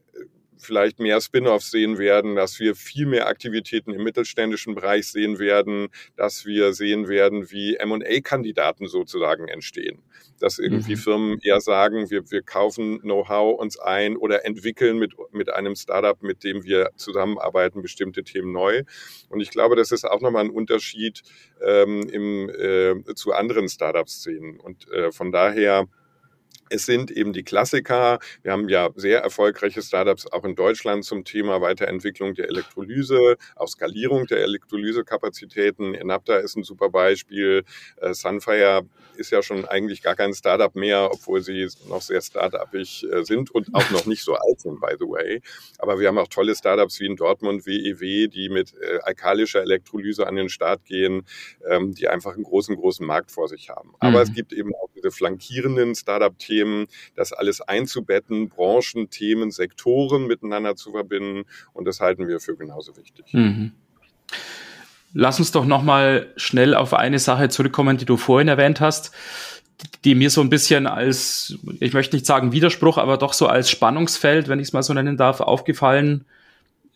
vielleicht 0.63 0.99
mehr 0.99 1.21
Spin-offs 1.21 1.71
sehen 1.71 1.97
werden, 1.97 2.36
dass 2.36 2.60
wir 2.60 2.76
viel 2.76 3.06
mehr 3.06 3.28
Aktivitäten 3.28 3.91
im 3.91 4.04
mittelständischen 4.04 4.76
Bereich 4.76 5.08
sehen 5.08 5.39
werden, 5.39 5.89
dass 6.15 6.45
wir 6.45 6.73
sehen 6.73 7.08
werden, 7.08 7.52
wie 7.52 7.76
M&A-Kandidaten 7.76 8.88
sozusagen 8.88 9.47
entstehen. 9.47 10.02
Dass 10.39 10.60
irgendwie 10.60 10.95
mhm. 10.95 10.99
Firmen 10.99 11.39
eher 11.41 11.62
sagen, 11.62 12.10
wir, 12.10 12.30
wir 12.32 12.41
kaufen 12.41 12.99
Know-how 13.02 13.60
uns 13.60 13.80
ein 13.80 14.17
oder 14.17 14.45
entwickeln 14.45 14.97
mit, 14.97 15.13
mit 15.32 15.49
einem 15.49 15.76
Startup, 15.76 16.21
mit 16.21 16.43
dem 16.43 16.63
wir 16.63 16.89
zusammenarbeiten, 16.95 17.82
bestimmte 17.82 18.23
Themen 18.23 18.52
neu. 18.52 18.84
Und 19.30 19.41
ich 19.41 19.52
glaube, 19.52 19.76
das 19.76 19.91
ist 19.91 20.06
auch 20.06 20.21
nochmal 20.21 20.45
ein 20.45 20.49
Unterschied 20.49 21.21
ähm, 21.62 22.08
im, 22.10 22.49
äh, 22.49 23.13
zu 23.15 23.34
anderen 23.34 23.69
Startup-Szenen. 23.69 24.60
Und 24.60 24.89
äh, 24.91 25.12
von 25.12 25.32
daher 25.32 25.88
es 26.73 26.88
sind 26.88 27.12
eben 27.12 27.33
die 27.33 27.43
Klassiker. 27.43 28.17
Wir 28.41 28.51
haben 28.51 28.67
ja 28.67 28.89
sehr 28.95 29.19
erfolgreiche 29.19 29.83
Startups 29.83 30.25
auch 30.31 30.43
in 30.43 30.55
Deutschland 30.55 31.05
zum 31.05 31.23
Thema 31.23 31.62
Weiterentwicklung 31.62 32.33
der 32.33 32.47
Elektrolyse, 32.47 33.38
auch 33.55 33.67
Skalierung 33.67 34.25
der 34.25 34.39
Elektrolysekapazitäten. 34.39 35.93
Enapta 35.93 36.38
ist 36.38 36.57
ein 36.57 36.63
super 36.63 36.89
Beispiel. 36.89 37.63
Äh, 37.97 38.15
Sunfire 38.15 38.88
ist 39.15 39.31
ja 39.31 39.43
schon 39.43 39.65
eigentlich 39.65 40.01
gar 40.01 40.15
kein 40.15 40.33
Startup 40.33 40.75
mehr, 40.75 41.09
obwohl 41.12 41.41
sie 41.41 41.67
noch 41.88 42.01
sehr 42.01 42.21
startupig 42.21 43.05
äh, 43.12 43.23
sind 43.23 43.51
und 43.51 43.67
auch 43.73 43.91
noch 43.91 44.07
nicht 44.07 44.23
so 44.23 44.33
alt 44.33 44.59
sind, 44.59 44.81
by 44.81 44.95
the 44.99 45.05
way. 45.05 45.41
Aber 45.77 45.99
wir 45.99 46.07
haben 46.07 46.17
auch 46.17 46.27
tolle 46.27 46.55
Startups 46.55 46.99
wie 46.99 47.05
in 47.05 47.15
Dortmund, 47.15 47.67
WEW, 47.67 48.27
die 48.27 48.49
mit 48.49 48.73
äh, 48.73 48.97
alkalischer 49.03 49.62
Elektrolyse 49.62 50.25
an 50.25 50.36
den 50.36 50.49
Start 50.49 50.86
gehen, 50.86 51.27
ähm, 51.69 51.93
die 51.93 52.07
einfach 52.07 52.33
einen 52.33 52.43
großen, 52.43 52.75
großen 52.75 53.05
Markt 53.05 53.31
vor 53.31 53.47
sich 53.47 53.69
haben. 53.69 53.93
Aber 53.99 54.17
mhm. 54.17 54.23
es 54.23 54.33
gibt 54.33 54.53
eben 54.53 54.73
auch 54.75 54.89
diese 54.95 55.12
flankierenden 55.12 55.93
Startup-Themen, 55.93 56.62
das 57.15 57.34
alles 57.34 57.62
einzubetten, 57.62 58.49
Branchen, 58.49 59.10
Themen, 59.10 59.52
Sektoren 59.52 60.28
miteinander 60.28 60.76
zu 60.76 60.91
verbinden. 60.91 61.43
Und 61.73 61.86
das 61.86 61.99
halten 61.99 62.28
wir 62.28 62.39
für 62.39 62.56
genauso 62.56 62.95
wichtig. 62.97 63.26
Mhm. 63.32 63.71
Lass 65.13 65.39
uns 65.39 65.52
doch 65.52 65.65
nochmal 65.65 66.34
schnell 66.38 66.73
auf 66.73 66.93
eine 66.93 67.19
Sache 67.19 67.49
zurückkommen, 67.49 67.97
die 67.97 68.06
du 68.06 68.17
vorhin 68.17 68.47
erwähnt 68.47 68.82
hast, 68.82 69.12
die 70.04 70.15
mir 70.15 70.30
so 70.30 70.41
ein 70.41 70.49
bisschen 70.49 70.88
als, 70.88 71.56
ich 71.80 71.93
möchte 71.93 72.15
nicht 72.15 72.26
sagen 72.26 72.52
Widerspruch, 72.52 72.97
aber 72.97 73.17
doch 73.17 73.34
so 73.34 73.47
als 73.47 73.69
Spannungsfeld, 73.69 74.47
wenn 74.47 74.60
ich 74.60 74.67
es 74.67 74.73
mal 74.73 74.84
so 74.84 74.93
nennen 74.93 75.17
darf, 75.17 75.39
aufgefallen 75.39 76.26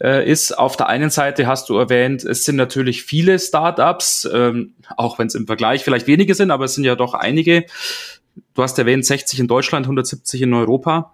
äh, 0.01 0.29
ist. 0.29 0.57
Auf 0.57 0.77
der 0.77 0.87
einen 0.87 1.09
Seite 1.09 1.47
hast 1.47 1.69
du 1.69 1.77
erwähnt, 1.77 2.23
es 2.23 2.43
sind 2.43 2.55
natürlich 2.55 3.03
viele 3.03 3.37
Startups, 3.39 4.27
ähm, 4.31 4.73
auch 4.95 5.19
wenn 5.19 5.27
es 5.27 5.35
im 5.35 5.47
Vergleich 5.47 5.83
vielleicht 5.83 6.07
wenige 6.07 6.35
sind, 6.35 6.51
aber 6.51 6.65
es 6.65 6.75
sind 6.75 6.83
ja 6.83 6.95
doch 6.95 7.13
einige. 7.13 7.65
Du 8.53 8.63
hast 8.63 8.77
erwähnt, 8.79 9.05
60 9.05 9.39
in 9.39 9.47
Deutschland, 9.47 9.85
170 9.85 10.41
in 10.41 10.53
Europa, 10.53 11.13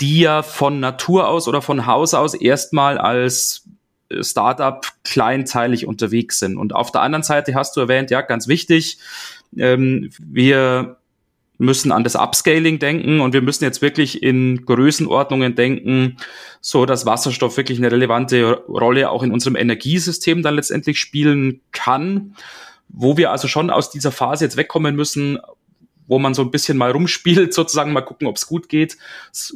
die 0.00 0.20
ja 0.20 0.42
von 0.42 0.80
Natur 0.80 1.28
aus 1.28 1.48
oder 1.48 1.62
von 1.62 1.86
Haus 1.86 2.14
aus 2.14 2.34
erstmal 2.34 2.98
als 2.98 3.64
Startup 4.20 4.86
kleinteilig 5.04 5.86
unterwegs 5.86 6.38
sind. 6.38 6.56
Und 6.56 6.74
auf 6.74 6.92
der 6.92 7.02
anderen 7.02 7.22
Seite 7.22 7.54
hast 7.54 7.76
du 7.76 7.80
erwähnt, 7.80 8.10
ja, 8.10 8.20
ganz 8.20 8.46
wichtig, 8.46 8.98
ähm, 9.56 10.10
wir 10.18 10.96
müssen 11.58 11.90
an 11.90 12.04
das 12.04 12.16
Upscaling 12.16 12.78
denken 12.78 13.20
und 13.20 13.32
wir 13.32 13.40
müssen 13.40 13.64
jetzt 13.64 13.80
wirklich 13.80 14.22
in 14.22 14.66
Größenordnungen 14.66 15.54
denken, 15.54 16.18
so 16.60 16.84
dass 16.84 17.06
Wasserstoff 17.06 17.56
wirklich 17.56 17.78
eine 17.78 17.90
relevante 17.90 18.62
Rolle 18.68 19.10
auch 19.10 19.22
in 19.22 19.32
unserem 19.32 19.56
Energiesystem 19.56 20.42
dann 20.42 20.54
letztendlich 20.54 20.98
spielen 20.98 21.60
kann, 21.72 22.36
wo 22.88 23.16
wir 23.16 23.30
also 23.30 23.48
schon 23.48 23.70
aus 23.70 23.90
dieser 23.90 24.12
Phase 24.12 24.44
jetzt 24.44 24.56
wegkommen 24.56 24.94
müssen, 24.94 25.38
wo 26.06 26.18
man 26.18 26.34
so 26.34 26.42
ein 26.42 26.50
bisschen 26.50 26.76
mal 26.78 26.90
rumspielt, 26.90 27.52
sozusagen 27.54 27.92
mal 27.92 28.02
gucken, 28.02 28.26
ob 28.26 28.36
es 28.36 28.46
gut 28.46 28.68
geht. 28.68 28.96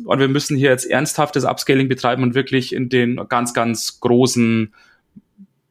Und 0.05 0.19
wir 0.19 0.29
müssen 0.29 0.57
hier 0.57 0.71
jetzt 0.71 0.85
ernsthaftes 0.85 1.45
Upscaling 1.45 1.89
betreiben 1.89 2.23
und 2.23 2.35
wirklich 2.35 2.75
in 2.75 2.89
den 2.89 3.17
ganz, 3.29 3.55
ganz 3.55 4.01
großen 4.01 4.75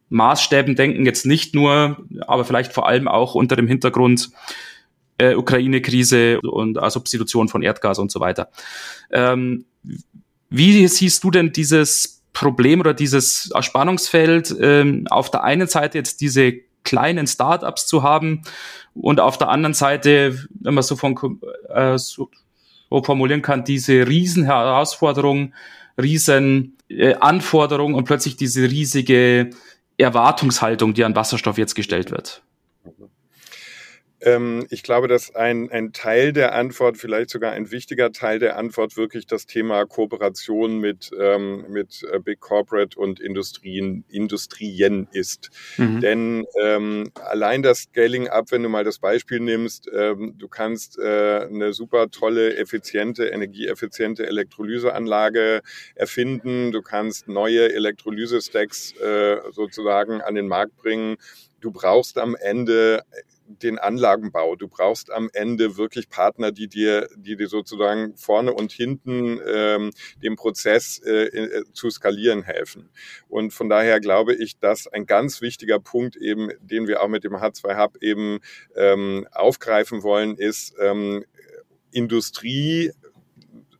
Maßstäben 0.09 0.75
denken. 0.75 1.05
Jetzt 1.05 1.25
nicht 1.25 1.53
nur, 1.53 1.97
aber 2.21 2.45
vielleicht 2.45 2.73
vor 2.73 2.87
allem 2.87 3.07
auch 3.07 3.35
unter 3.35 3.55
dem 3.55 3.67
Hintergrund 3.67 4.31
äh, 5.17 5.35
Ukraine-Krise 5.35 6.41
und 6.41 6.77
äh, 6.77 6.89
Substitution 6.89 7.47
von 7.47 7.61
Erdgas 7.61 7.99
und 7.99 8.11
so 8.11 8.19
weiter. 8.19 8.49
Ähm, 9.11 9.65
wie 10.49 10.87
siehst 10.87 11.23
du 11.23 11.31
denn 11.31 11.51
dieses 11.51 12.23
Problem 12.33 12.79
oder 12.79 12.93
dieses 12.93 13.51
Spannungsfeld 13.59 14.55
ähm, 14.59 15.05
auf 15.09 15.29
der 15.29 15.43
einen 15.43 15.67
Seite 15.67 15.97
jetzt 15.97 16.21
diese 16.21 16.53
kleinen 16.89 17.27
Startups 17.27 17.85
zu 17.85 18.01
haben 18.01 18.41
und 18.95 19.19
auf 19.19 19.37
der 19.37 19.49
anderen 19.49 19.75
Seite, 19.75 20.39
wenn 20.59 20.73
man 20.73 20.83
so, 20.83 20.95
von, 20.95 21.39
äh, 21.69 21.97
so, 21.99 22.29
so 22.89 23.03
formulieren 23.03 23.43
kann, 23.43 23.63
diese 23.63 24.07
riesen 24.07 24.45
Herausforderung, 24.45 25.53
riesen 26.01 26.77
äh, 26.89 27.13
Anforderung 27.13 27.93
und 27.93 28.05
plötzlich 28.05 28.37
diese 28.37 28.63
riesige 28.63 29.51
Erwartungshaltung, 29.97 30.95
die 30.95 31.03
an 31.03 31.15
Wasserstoff 31.15 31.59
jetzt 31.59 31.75
gestellt 31.75 32.09
wird. 32.09 32.41
Ähm, 34.21 34.65
ich 34.69 34.83
glaube, 34.83 35.07
dass 35.07 35.35
ein, 35.35 35.71
ein 35.71 35.93
Teil 35.93 36.33
der 36.33 36.53
Antwort, 36.53 36.97
vielleicht 36.97 37.29
sogar 37.29 37.53
ein 37.53 37.71
wichtiger 37.71 38.11
Teil 38.11 38.39
der 38.39 38.57
Antwort, 38.57 38.97
wirklich 38.97 39.27
das 39.27 39.45
Thema 39.45 39.85
Kooperation 39.85 40.79
mit, 40.79 41.11
ähm, 41.17 41.65
mit 41.69 42.05
äh, 42.11 42.19
Big 42.19 42.39
Corporate 42.39 42.99
und 42.99 43.19
Industrien, 43.19 44.03
Industrien 44.09 45.07
ist. 45.11 45.49
Mhm. 45.77 46.01
Denn 46.01 46.45
ähm, 46.61 47.11
allein 47.15 47.63
das 47.63 47.83
Scaling 47.83 48.27
Up, 48.27 48.51
wenn 48.51 48.63
du 48.63 48.69
mal 48.69 48.83
das 48.83 48.99
Beispiel 48.99 49.39
nimmst, 49.39 49.89
ähm, 49.93 50.35
du 50.37 50.47
kannst 50.47 50.99
äh, 50.99 51.47
eine 51.49 51.73
super 51.73 52.11
tolle, 52.11 52.57
effiziente, 52.57 53.27
energieeffiziente 53.27 54.27
Elektrolyseanlage 54.27 55.61
erfinden, 55.95 56.71
du 56.71 56.81
kannst 56.81 57.27
neue 57.27 57.73
Elektrolyse-Stacks 57.73 58.95
äh, 58.99 59.37
sozusagen 59.51 60.21
an 60.21 60.35
den 60.35 60.47
Markt 60.47 60.75
bringen. 60.77 61.17
Du 61.61 61.71
brauchst 61.71 62.17
am 62.17 62.35
Ende 62.35 63.03
den 63.49 63.79
Anlagenbau. 63.79 64.55
Du 64.55 64.67
brauchst 64.67 65.11
am 65.11 65.29
Ende 65.33 65.77
wirklich 65.77 66.09
Partner, 66.09 66.51
die 66.51 66.67
dir, 66.67 67.09
die 67.15 67.35
dir 67.35 67.47
sozusagen 67.47 68.15
vorne 68.15 68.53
und 68.53 68.71
hinten 68.71 69.39
ähm, 69.45 69.91
dem 70.21 70.35
Prozess 70.35 71.01
äh, 71.05 71.25
äh, 71.25 71.63
zu 71.73 71.89
skalieren 71.89 72.43
helfen. 72.43 72.89
Und 73.27 73.53
von 73.53 73.69
daher 73.69 73.99
glaube 73.99 74.33
ich, 74.35 74.59
dass 74.59 74.87
ein 74.87 75.05
ganz 75.05 75.41
wichtiger 75.41 75.79
Punkt 75.79 76.15
eben, 76.15 76.49
den 76.61 76.87
wir 76.87 77.01
auch 77.01 77.07
mit 77.07 77.23
dem 77.23 77.35
H2 77.35 77.77
Hub 77.77 77.97
eben 78.01 78.39
ähm, 78.75 79.27
aufgreifen 79.31 80.03
wollen, 80.03 80.35
ist 80.37 80.75
ähm, 80.79 81.25
Industrie 81.91 82.91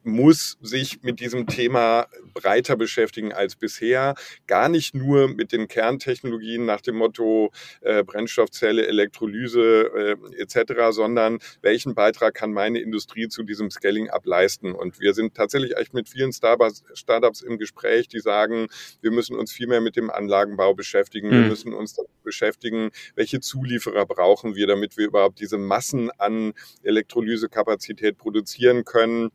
muss 0.10 0.58
sich 0.62 1.02
mit 1.04 1.20
diesem 1.20 1.48
Thema 1.48 2.08
breiter 2.34 2.76
beschäftigen 2.76 3.34
als 3.34 3.56
bisher. 3.56 4.16
Gar 4.48 4.70
nicht 4.70 4.96
nur 4.96 5.28
mit 5.28 5.52
den 5.52 5.68
Kerntechnologien 5.68 6.66
nach 6.66 6.82
dem 6.82 6.96
Motto 6.96 7.52
äh, 7.82 8.04
Brennstoffzelle, 8.04 8.88
Elektrolyse 8.88 10.18
äh, 10.32 10.42
etc., 10.42 10.92
sondern 10.92 11.40
welchen 11.62 11.96
Beitrag 11.96 12.34
kann 12.34 12.52
meine 12.52 12.80
Industrie 12.80 13.28
zu 13.28 13.44
diesem 13.44 13.72
Scaling 13.72 14.10
up 14.10 14.26
leisten? 14.26 14.74
Und 14.74 15.00
wir 15.00 15.14
sind 15.14 15.36
tatsächlich 15.36 15.78
echt 15.78 15.94
mit 15.94 16.10
vielen 16.10 16.34
Startups, 16.34 17.42
im 17.42 17.58
Gespräch, 17.58 18.08
die 18.08 18.20
sagen, 18.20 18.68
wir 19.02 19.12
müssen 19.12 19.36
uns 19.36 19.52
viel 19.52 19.68
mehr 19.68 19.82
mit 19.82 19.96
dem 19.96 20.10
Anlagenbau 20.10 20.74
beschäftigen. 20.74 21.28
Mhm. 21.28 21.32
Wir 21.32 21.50
müssen 21.50 21.74
uns 21.74 21.98
beschäftigen, 22.24 22.92
welche 23.16 23.40
Zulieferer 23.40 24.06
brauchen 24.06 24.56
wir, 24.56 24.68
damit 24.68 24.98
wir 24.98 25.08
überhaupt 25.08 25.40
diese 25.40 25.58
Massen 25.58 26.12
an 26.18 26.54
Elektrolysekapazität 26.84 28.18
produzieren 28.18 28.86
können. 28.86 29.30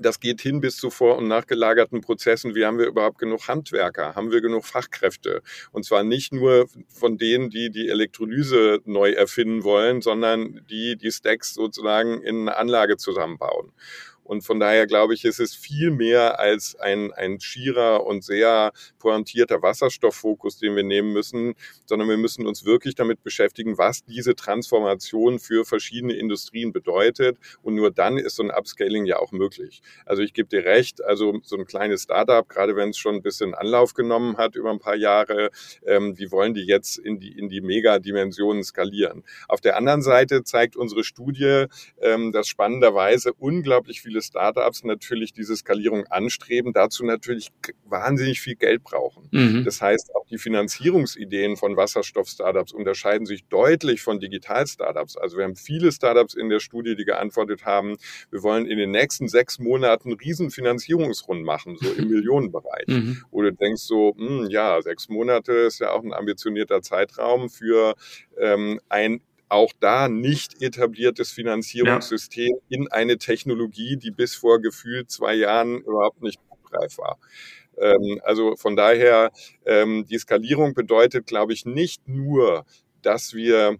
Das 0.00 0.20
geht 0.20 0.40
hin 0.40 0.60
bis 0.60 0.76
zu 0.76 0.90
vor- 0.90 1.16
und 1.16 1.28
nachgelagerten 1.28 2.00
Prozessen. 2.00 2.54
Wie 2.54 2.64
haben 2.64 2.78
wir 2.78 2.86
überhaupt 2.86 3.18
genug 3.18 3.48
Handwerker? 3.48 4.14
Haben 4.14 4.30
wir 4.30 4.40
genug 4.40 4.64
Fachkräfte? 4.64 5.42
Und 5.72 5.84
zwar 5.84 6.02
nicht 6.04 6.32
nur 6.32 6.66
von 6.88 7.18
denen, 7.18 7.50
die 7.50 7.70
die 7.70 7.88
Elektrolyse 7.88 8.80
neu 8.84 9.12
erfinden 9.12 9.64
wollen, 9.64 10.02
sondern 10.02 10.64
die 10.70 10.96
die 10.96 11.10
Stacks 11.10 11.54
sozusagen 11.54 12.22
in 12.22 12.48
eine 12.48 12.56
Anlage 12.56 12.96
zusammenbauen. 12.96 13.72
Und 14.28 14.42
von 14.42 14.60
daher 14.60 14.86
glaube 14.86 15.14
ich, 15.14 15.24
ist 15.24 15.40
es 15.40 15.54
viel 15.54 15.90
mehr 15.90 16.38
als 16.38 16.76
ein, 16.76 17.12
ein 17.14 17.40
schierer 17.40 18.04
und 18.06 18.22
sehr 18.22 18.72
pointierter 18.98 19.62
Wasserstofffokus, 19.62 20.58
den 20.58 20.76
wir 20.76 20.82
nehmen 20.82 21.14
müssen, 21.14 21.54
sondern 21.86 22.10
wir 22.10 22.18
müssen 22.18 22.46
uns 22.46 22.66
wirklich 22.66 22.94
damit 22.94 23.22
beschäftigen, 23.22 23.78
was 23.78 24.04
diese 24.04 24.36
Transformation 24.36 25.38
für 25.38 25.64
verschiedene 25.64 26.12
Industrien 26.12 26.72
bedeutet. 26.72 27.38
Und 27.62 27.74
nur 27.74 27.90
dann 27.90 28.18
ist 28.18 28.36
so 28.36 28.42
ein 28.42 28.50
Upscaling 28.50 29.06
ja 29.06 29.18
auch 29.18 29.32
möglich. 29.32 29.80
Also 30.04 30.20
ich 30.20 30.34
gebe 30.34 30.50
dir 30.50 30.62
recht, 30.62 31.02
also 31.02 31.40
so 31.42 31.56
ein 31.56 31.64
kleines 31.64 32.02
Startup, 32.02 32.46
gerade 32.46 32.76
wenn 32.76 32.90
es 32.90 32.98
schon 32.98 33.14
ein 33.14 33.22
bisschen 33.22 33.54
Anlauf 33.54 33.94
genommen 33.94 34.36
hat 34.36 34.56
über 34.56 34.70
ein 34.70 34.78
paar 34.78 34.96
Jahre, 34.96 35.50
ähm, 35.86 36.18
wie 36.18 36.30
wollen 36.30 36.52
die 36.52 36.66
jetzt 36.66 36.98
in 36.98 37.18
die, 37.18 37.32
in 37.32 37.48
die 37.48 37.62
Megadimensionen 37.62 38.62
skalieren? 38.62 39.24
Auf 39.48 39.62
der 39.62 39.78
anderen 39.78 40.02
Seite 40.02 40.44
zeigt 40.44 40.76
unsere 40.76 41.02
Studie, 41.02 41.64
ähm, 42.02 42.30
dass 42.32 42.46
spannenderweise 42.46 43.32
unglaublich 43.32 44.02
viele 44.02 44.17
Startups 44.20 44.84
natürlich 44.84 45.32
diese 45.32 45.56
Skalierung 45.56 46.06
anstreben, 46.06 46.72
dazu 46.72 47.04
natürlich 47.04 47.50
wahnsinnig 47.84 48.40
viel 48.40 48.56
Geld 48.56 48.82
brauchen. 48.84 49.28
Mhm. 49.30 49.64
Das 49.64 49.80
heißt, 49.80 50.14
auch 50.14 50.26
die 50.26 50.38
Finanzierungsideen 50.38 51.56
von 51.56 51.76
Wasserstoff-Startups 51.76 52.72
unterscheiden 52.72 53.26
sich 53.26 53.44
deutlich 53.46 54.02
von 54.02 54.20
Digital-Startups. 54.20 55.16
Also 55.16 55.38
wir 55.38 55.44
haben 55.44 55.56
viele 55.56 55.92
Startups 55.92 56.34
in 56.34 56.48
der 56.48 56.60
Studie, 56.60 56.96
die 56.96 57.04
geantwortet 57.04 57.64
haben, 57.64 57.96
wir 58.30 58.42
wollen 58.42 58.66
in 58.66 58.78
den 58.78 58.90
nächsten 58.90 59.28
sechs 59.28 59.58
Monaten 59.58 60.12
Riesenfinanzierungsrunden 60.12 61.44
machen, 61.44 61.76
so 61.80 61.90
im 61.92 62.08
Millionenbereich. 62.08 62.86
Mhm. 62.86 63.22
Wo 63.30 63.42
du 63.42 63.52
denkst 63.52 63.82
so, 63.82 64.14
mh, 64.16 64.28
hm, 64.28 64.50
ja, 64.50 64.80
sechs 64.82 65.08
Monate 65.08 65.52
ist 65.52 65.80
ja 65.80 65.92
auch 65.92 66.02
ein 66.02 66.12
ambitionierter 66.12 66.82
Zeitraum 66.82 67.48
für 67.48 67.94
ähm, 68.38 68.80
ein 68.88 69.20
auch 69.48 69.72
da 69.80 70.08
nicht 70.08 70.62
etabliertes 70.62 71.30
Finanzierungssystem 71.30 72.50
ja. 72.68 72.76
in 72.76 72.88
eine 72.88 73.18
Technologie, 73.18 73.96
die 73.96 74.10
bis 74.10 74.34
vor 74.34 74.60
gefühlt 74.60 75.10
zwei 75.10 75.34
Jahren 75.34 75.80
überhaupt 75.80 76.22
nicht 76.22 76.40
reif 76.72 76.98
war. 76.98 77.18
Ähm, 77.80 78.20
also 78.24 78.56
von 78.56 78.76
daher, 78.76 79.30
ähm, 79.64 80.04
die 80.08 80.18
Skalierung 80.18 80.74
bedeutet, 80.74 81.26
glaube 81.26 81.52
ich, 81.52 81.64
nicht 81.64 82.06
nur, 82.08 82.66
dass 83.02 83.34
wir 83.34 83.78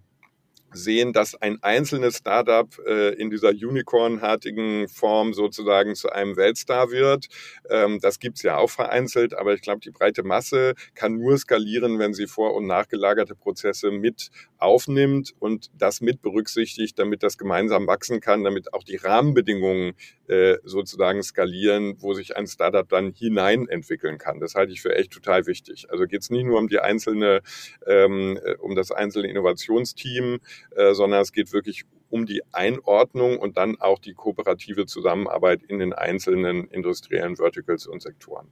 sehen, 0.71 1.13
dass 1.13 1.35
ein 1.35 1.61
einzelnes 1.61 2.17
Startup 2.17 2.67
äh, 2.85 3.13
in 3.15 3.29
dieser 3.29 3.49
Unicorn-artigen 3.49 4.87
Form 4.87 5.33
sozusagen 5.33 5.95
zu 5.95 6.09
einem 6.11 6.37
Weltstar 6.37 6.91
wird. 6.91 7.27
Ähm, 7.69 7.99
das 8.01 8.19
gibt's 8.19 8.43
ja 8.43 8.57
auch 8.57 8.69
vereinzelt, 8.69 9.33
aber 9.33 9.53
ich 9.53 9.61
glaube, 9.61 9.81
die 9.81 9.91
breite 9.91 10.23
Masse 10.23 10.75
kann 10.95 11.17
nur 11.17 11.37
skalieren, 11.37 11.99
wenn 11.99 12.13
sie 12.13 12.27
vor- 12.27 12.53
und 12.55 12.67
nachgelagerte 12.67 13.35
Prozesse 13.35 13.91
mit 13.91 14.29
aufnimmt 14.57 15.33
und 15.39 15.69
das 15.77 16.01
mit 16.01 16.21
berücksichtigt, 16.21 16.99
damit 16.99 17.23
das 17.23 17.37
gemeinsam 17.37 17.87
wachsen 17.87 18.19
kann, 18.19 18.43
damit 18.43 18.73
auch 18.73 18.83
die 18.83 18.97
Rahmenbedingungen 18.97 19.93
äh, 20.27 20.57
sozusagen 20.63 21.23
skalieren, 21.23 21.95
wo 21.99 22.13
sich 22.13 22.37
ein 22.37 22.47
Startup 22.47 22.87
dann 22.87 23.11
hinein 23.11 23.67
entwickeln 23.67 24.17
kann. 24.17 24.39
Das 24.39 24.55
halte 24.55 24.71
ich 24.71 24.81
für 24.81 24.95
echt 24.95 25.11
total 25.11 25.47
wichtig. 25.47 25.87
Also 25.89 26.05
geht 26.05 26.21
es 26.21 26.29
nicht 26.29 26.45
nur 26.45 26.59
um 26.59 26.67
die 26.67 26.79
einzelne, 26.79 27.41
ähm, 27.87 28.39
äh, 28.43 28.55
um 28.55 28.75
das 28.75 28.91
einzelne 28.91 29.27
Innovationsteam, 29.27 30.39
äh, 30.75 30.93
sondern 30.93 31.21
es 31.21 31.31
geht 31.31 31.53
wirklich 31.53 31.85
um 32.09 32.25
die 32.25 32.41
Einordnung 32.51 33.37
und 33.37 33.57
dann 33.57 33.79
auch 33.79 33.99
die 33.99 34.13
kooperative 34.13 34.85
Zusammenarbeit 34.85 35.63
in 35.63 35.79
den 35.79 35.93
einzelnen 35.93 36.67
industriellen 36.69 37.35
Verticals 37.35 37.85
und 37.87 38.01
Sektoren. 38.01 38.47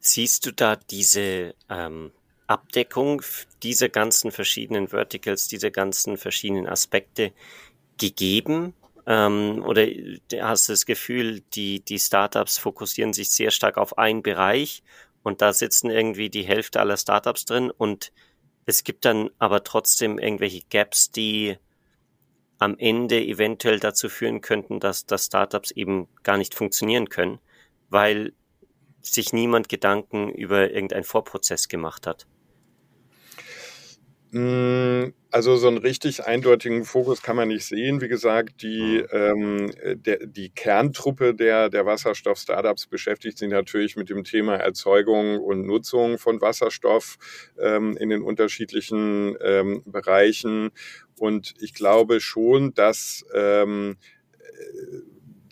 Siehst 0.00 0.46
du 0.46 0.52
da 0.52 0.76
diese 0.76 1.54
ähm, 1.70 2.10
Abdeckung 2.48 3.22
dieser 3.62 3.88
ganzen 3.88 4.32
verschiedenen 4.32 4.88
Verticals, 4.88 5.46
dieser 5.46 5.70
ganzen 5.70 6.16
verschiedenen 6.16 6.66
Aspekte 6.66 7.32
gegeben? 7.98 8.74
Ähm, 9.06 9.62
oder 9.64 9.86
hast 10.40 10.68
du 10.68 10.72
das 10.72 10.86
Gefühl, 10.86 11.42
die, 11.54 11.80
die 11.80 11.98
Startups 11.98 12.58
fokussieren 12.58 13.12
sich 13.12 13.30
sehr 13.30 13.50
stark 13.50 13.78
auf 13.78 13.96
einen 13.98 14.22
Bereich 14.22 14.82
und 15.22 15.40
da 15.40 15.52
sitzen 15.52 15.90
irgendwie 15.90 16.30
die 16.30 16.42
Hälfte 16.42 16.80
aller 16.80 16.96
Startups 16.96 17.44
drin 17.44 17.70
und 17.70 18.12
es 18.66 18.84
gibt 18.84 19.04
dann 19.04 19.30
aber 19.38 19.64
trotzdem 19.64 20.18
irgendwelche 20.18 20.62
Gaps, 20.70 21.10
die 21.10 21.56
am 22.58 22.78
Ende 22.78 23.20
eventuell 23.20 23.80
dazu 23.80 24.08
führen 24.08 24.40
könnten, 24.40 24.78
dass, 24.78 25.04
dass 25.04 25.26
Startups 25.26 25.72
eben 25.72 26.08
gar 26.22 26.36
nicht 26.36 26.54
funktionieren 26.54 27.08
können, 27.08 27.40
weil 27.90 28.32
sich 29.00 29.32
niemand 29.32 29.68
Gedanken 29.68 30.30
über 30.30 30.70
irgendeinen 30.70 31.02
Vorprozess 31.02 31.68
gemacht 31.68 32.06
hat. 32.06 32.26
Mm, 34.34 35.12
also 35.30 35.56
so 35.56 35.68
einen 35.68 35.76
richtig 35.76 36.24
eindeutigen 36.24 36.86
Fokus 36.86 37.20
kann 37.20 37.36
man 37.36 37.48
nicht 37.48 37.66
sehen. 37.66 38.00
Wie 38.00 38.08
gesagt, 38.08 38.62
die, 38.62 39.04
ähm, 39.12 39.70
der, 39.84 40.26
die 40.26 40.48
Kerntruppe 40.48 41.34
der, 41.34 41.68
der 41.68 41.84
Wasserstoff-Startups 41.84 42.86
beschäftigt 42.86 43.36
sich 43.36 43.50
natürlich 43.50 43.94
mit 43.94 44.08
dem 44.08 44.24
Thema 44.24 44.56
Erzeugung 44.56 45.38
und 45.38 45.66
Nutzung 45.66 46.16
von 46.16 46.40
Wasserstoff 46.40 47.18
ähm, 47.60 47.94
in 47.98 48.08
den 48.08 48.22
unterschiedlichen 48.22 49.36
ähm, 49.42 49.82
Bereichen. 49.84 50.70
Und 51.18 51.52
ich 51.60 51.74
glaube 51.74 52.20
schon, 52.20 52.72
dass 52.72 53.26
ähm, 53.34 53.98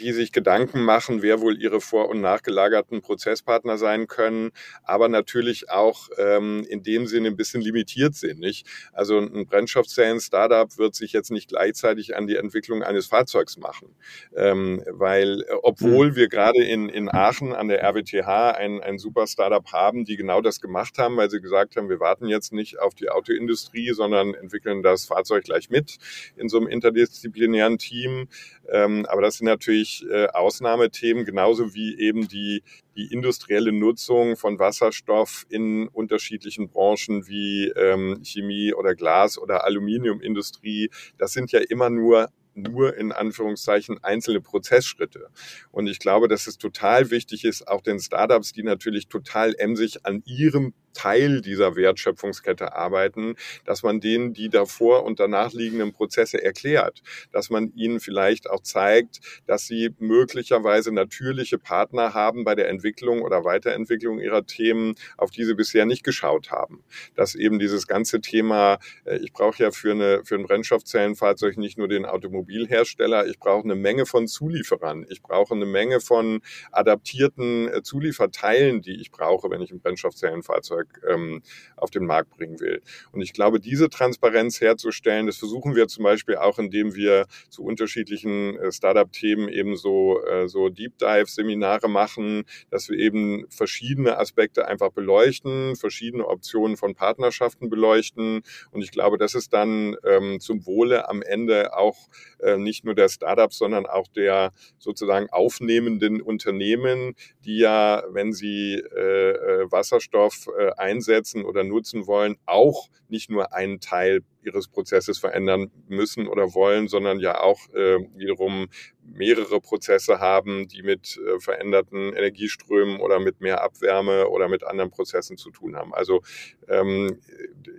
die 0.01 0.13
sich 0.13 0.33
Gedanken 0.33 0.83
machen, 0.83 1.23
wer 1.23 1.41
wohl 1.41 1.61
ihre 1.61 1.81
vor- 1.81 2.09
und 2.09 2.21
nachgelagerten 2.21 3.03
Prozesspartner 3.03 3.79
sein 3.79 4.07
können, 4.07 4.51
aber 4.83 5.09
natürlich 5.09 5.71
auch 5.71 6.09
ähm, 6.19 6.67
in 6.69 6.83
dem 6.83 7.07
Sinne 7.07 7.29
ein 7.29 7.37
bisschen 7.37 7.61
limitiert 7.61 8.15
sind. 8.15 8.41
Nicht? 8.41 8.67
Also 8.93 9.19
ein 9.19 9.47
Brennstoffzellen-Startup 9.47 10.79
wird 10.79 10.95
sich 10.95 11.13
jetzt 11.13 11.31
nicht 11.31 11.49
gleichzeitig 11.49 12.17
an 12.17 12.27
die 12.27 12.37
Entwicklung 12.37 12.83
eines 12.83 13.07
Fahrzeugs 13.07 13.59
machen, 13.59 13.95
ähm, 14.35 14.83
weil 14.91 15.43
äh, 15.43 15.53
obwohl 15.63 16.11
mhm. 16.11 16.17
wir 16.17 16.29
gerade 16.29 16.65
in, 16.65 16.89
in 16.89 17.09
Aachen 17.09 17.53
an 17.53 17.69
der 17.69 17.83
RWTH 17.83 18.57
ein, 18.57 18.81
ein 18.81 18.99
super 18.99 19.27
Startup 19.27 19.67
haben, 19.73 20.05
die 20.05 20.17
genau 20.17 20.41
das 20.41 20.61
gemacht 20.61 20.99
haben, 20.99 21.17
weil 21.17 21.31
sie 21.31 21.41
gesagt 21.41 21.77
haben, 21.77 21.89
wir 21.89 22.01
warten 22.01 22.27
jetzt 22.27 22.53
nicht 22.53 22.79
auf 22.81 22.95
die 22.95 23.11
Autoindustrie, 23.11 23.93
sondern 23.93 24.35
entwickeln 24.35 24.83
das 24.83 25.05
Fahrzeug 25.05 25.45
gleich 25.45 25.69
mit 25.69 25.99
in 26.37 26.49
so 26.49 26.59
einem 26.59 26.69
interdisziplinären 26.69 27.79
Team. 27.79 28.29
Ähm, 28.71 29.07
aber 29.07 29.23
das 29.23 29.39
sind 29.39 29.47
natürlich 29.47 29.90
äh, 30.11 30.27
Ausnahmethemen, 30.29 31.25
genauso 31.25 31.75
wie 31.75 31.99
eben 31.99 32.29
die, 32.29 32.63
die 32.97 33.13
industrielle 33.13 33.73
Nutzung 33.73 34.37
von 34.37 34.59
Wasserstoff 34.59 35.47
in 35.49 35.89
unterschiedlichen 35.89 36.69
Branchen 36.69 37.27
wie 37.27 37.69
ähm, 37.77 38.21
Chemie 38.23 38.75
oder 38.75 38.95
Glas 38.95 39.39
oder 39.39 39.65
Aluminiumindustrie. 39.65 40.91
Das 41.19 41.33
sind 41.33 41.53
ja 41.53 41.61
immer 41.61 41.91
nur 41.91 42.29
nur 42.55 42.97
in 42.97 43.13
Anführungszeichen 43.13 44.03
einzelne 44.03 44.41
Prozessschritte. 44.41 45.29
Und 45.71 45.87
ich 45.87 45.99
glaube, 45.99 46.29
dass 46.29 46.47
es 46.47 46.59
total 46.59 47.11
wichtig 47.11 47.45
ist, 47.45 47.67
auch 47.69 47.81
den 47.81 48.01
Startups, 48.01 48.53
die 48.53 48.63
natürlich 48.63 49.09
total 49.09 49.55
emsig 49.57 50.05
an 50.05 50.23
ihrem 50.27 50.75
Teil 50.93 51.41
dieser 51.41 51.77
Wertschöpfungskette 51.77 52.75
arbeiten, 52.75 53.37
dass 53.65 53.83
man 53.83 54.01
denen 54.01 54.33
die 54.33 54.49
davor 54.49 55.05
und 55.05 55.21
danach 55.21 55.53
liegenden 55.53 55.93
Prozesse 55.93 56.43
erklärt, 56.43 57.03
dass 57.33 57.51
man 57.51 57.73
ihnen 57.75 58.01
vielleicht 58.01 58.49
auch 58.51 58.63
zeigt, 58.63 59.21
dass 59.47 59.67
sie 59.67 59.95
möglicherweise 59.99 60.93
natürliche 60.93 61.59
Partner 61.59 62.15
haben 62.15 62.45
bei 62.45 62.55
der 62.55 62.69
Entwicklung 62.69 63.23
oder 63.23 63.45
Weiterentwicklung 63.45 64.19
ihrer 64.19 64.47
Themen, 64.47 64.95
auf 65.17 65.31
die 65.31 65.45
sie 65.45 65.55
bisher 65.55 65.87
nicht 65.87 66.05
geschaut 66.05 66.51
haben. 66.51 66.83
Dass 67.15 67.35
eben 67.35 67.59
dieses 67.59 67.87
ganze 67.87 68.21
Thema, 68.21 68.79
äh, 69.05 69.19
ich 69.19 69.33
brauche 69.33 69.63
ja 69.63 69.71
für, 69.71 69.93
eine, 69.93 70.23
für 70.25 70.37
ein 70.37 70.45
Brennstoffzellenfahrzeug 70.45 71.57
nicht 71.57 71.79
nur 71.79 71.89
den 71.89 72.05
Automobilhersteller, 72.05 73.27
ich 73.27 73.39
brauche 73.39 73.65
eine 73.65 73.75
Menge 73.75 74.07
von 74.07 74.27
Zulieferern, 74.27 75.07
ich 75.09 75.23
brauche 75.23 75.55
eine 75.55 75.67
Menge 75.67 76.01
von 76.01 76.41
adaptierten 76.73 77.69
äh, 77.69 77.83
Zulieferteilen, 77.83 78.83
die 78.83 79.01
ich 79.01 79.11
brauche, 79.11 79.51
wenn 79.51 79.61
ich 79.61 79.71
ein 79.71 79.81
Brennstoffzellenfahrzeug 79.81 80.80
Fahrzeug 80.81 81.01
ähm, 81.09 81.43
auf 81.77 81.91
den 81.91 82.07
Markt 82.07 82.31
bringen 82.31 82.61
will. 82.61 82.83
Und 83.13 83.23
ich 83.23 83.33
glaube, 83.33 83.61
diese 83.61 83.89
Transparenz 83.89 84.61
herzustellen, 84.61 85.27
das 85.27 85.39
versuchen 85.39 85.75
wir 85.75 85.89
zum 85.89 86.05
Beispiel 86.05 86.37
auch, 86.37 86.59
indem 86.59 86.95
wir 86.95 87.27
zu 87.49 87.63
unterschiedlichen 87.63 88.57
äh, 88.59 88.73
Startup-Themen 88.73 89.49
eben 89.49 89.77
so, 89.77 90.23
äh, 90.25 90.49
so 90.49 90.69
Deep 90.69 90.99
Dive-Seminare 90.99 91.89
machen, 91.89 92.45
dass 92.71 92.89
wir 92.89 92.99
eben 92.99 93.47
verschiedene 93.49 94.19
Aspekte 94.19 94.67
einfach 94.67 94.91
beleuchten, 94.91 95.77
verschiedene 95.77 96.27
Optionen 96.27 96.77
von 96.77 96.95
Partnerschaften 96.95 97.71
beleuchten. 97.71 98.43
Und 98.71 98.83
ich 98.83 98.91
glaube, 98.91 99.19
das 99.19 99.35
ist 99.35 99.53
dann 99.53 99.97
ähm, 100.05 100.41
zum 100.41 100.67
Wohle 100.67 101.09
am 101.09 101.23
Ende 101.23 101.77
auch 101.77 101.97
äh, 102.41 102.57
nicht 102.57 102.85
nur 102.85 102.95
der 102.95 103.09
Startups, 103.09 103.59
sondern 103.59 103.87
auch 103.87 104.09
der 104.09 104.53
sozusagen 104.79 105.29
aufnehmenden 105.31 106.21
Unternehmen, 106.21 107.15
die 107.45 107.59
ja, 107.59 108.03
wenn 108.11 108.33
sie 108.33 108.75
äh, 108.75 109.31
äh 109.31 109.71
Wasserstoff 109.71 110.49
äh, 110.59 110.70
einsetzen 110.79 111.45
oder 111.45 111.65
nutzen 111.65 112.07
wollen, 112.07 112.37
auch 112.47 112.89
nicht 113.09 113.31
nur 113.31 113.53
einen 113.53 113.81
Teil 113.81 114.23
ihres 114.45 114.69
Prozesses 114.69 115.19
verändern 115.19 115.71
müssen 115.89 116.27
oder 116.27 116.55
wollen, 116.55 116.89
sondern 116.89 117.21
ja 117.21 117.41
auch 117.41 117.69
äh, 117.75 117.99
wiederum 118.17 118.69
mehrere 119.03 119.61
Prozesse 119.61 120.21
haben, 120.21 120.69
die 120.69 120.83
mit 120.83 121.19
äh, 121.19 121.41
veränderten 121.41 122.13
Energieströmen 122.13 123.01
oder 123.01 123.19
mit 123.19 123.41
mehr 123.41 123.63
Abwärme 123.63 124.29
oder 124.29 124.49
mit 124.49 124.65
anderen 124.65 124.91
Prozessen 124.91 125.37
zu 125.37 125.51
tun 125.51 125.77
haben. 125.77 125.95
Also 125.95 126.23
ähm, 126.69 127.21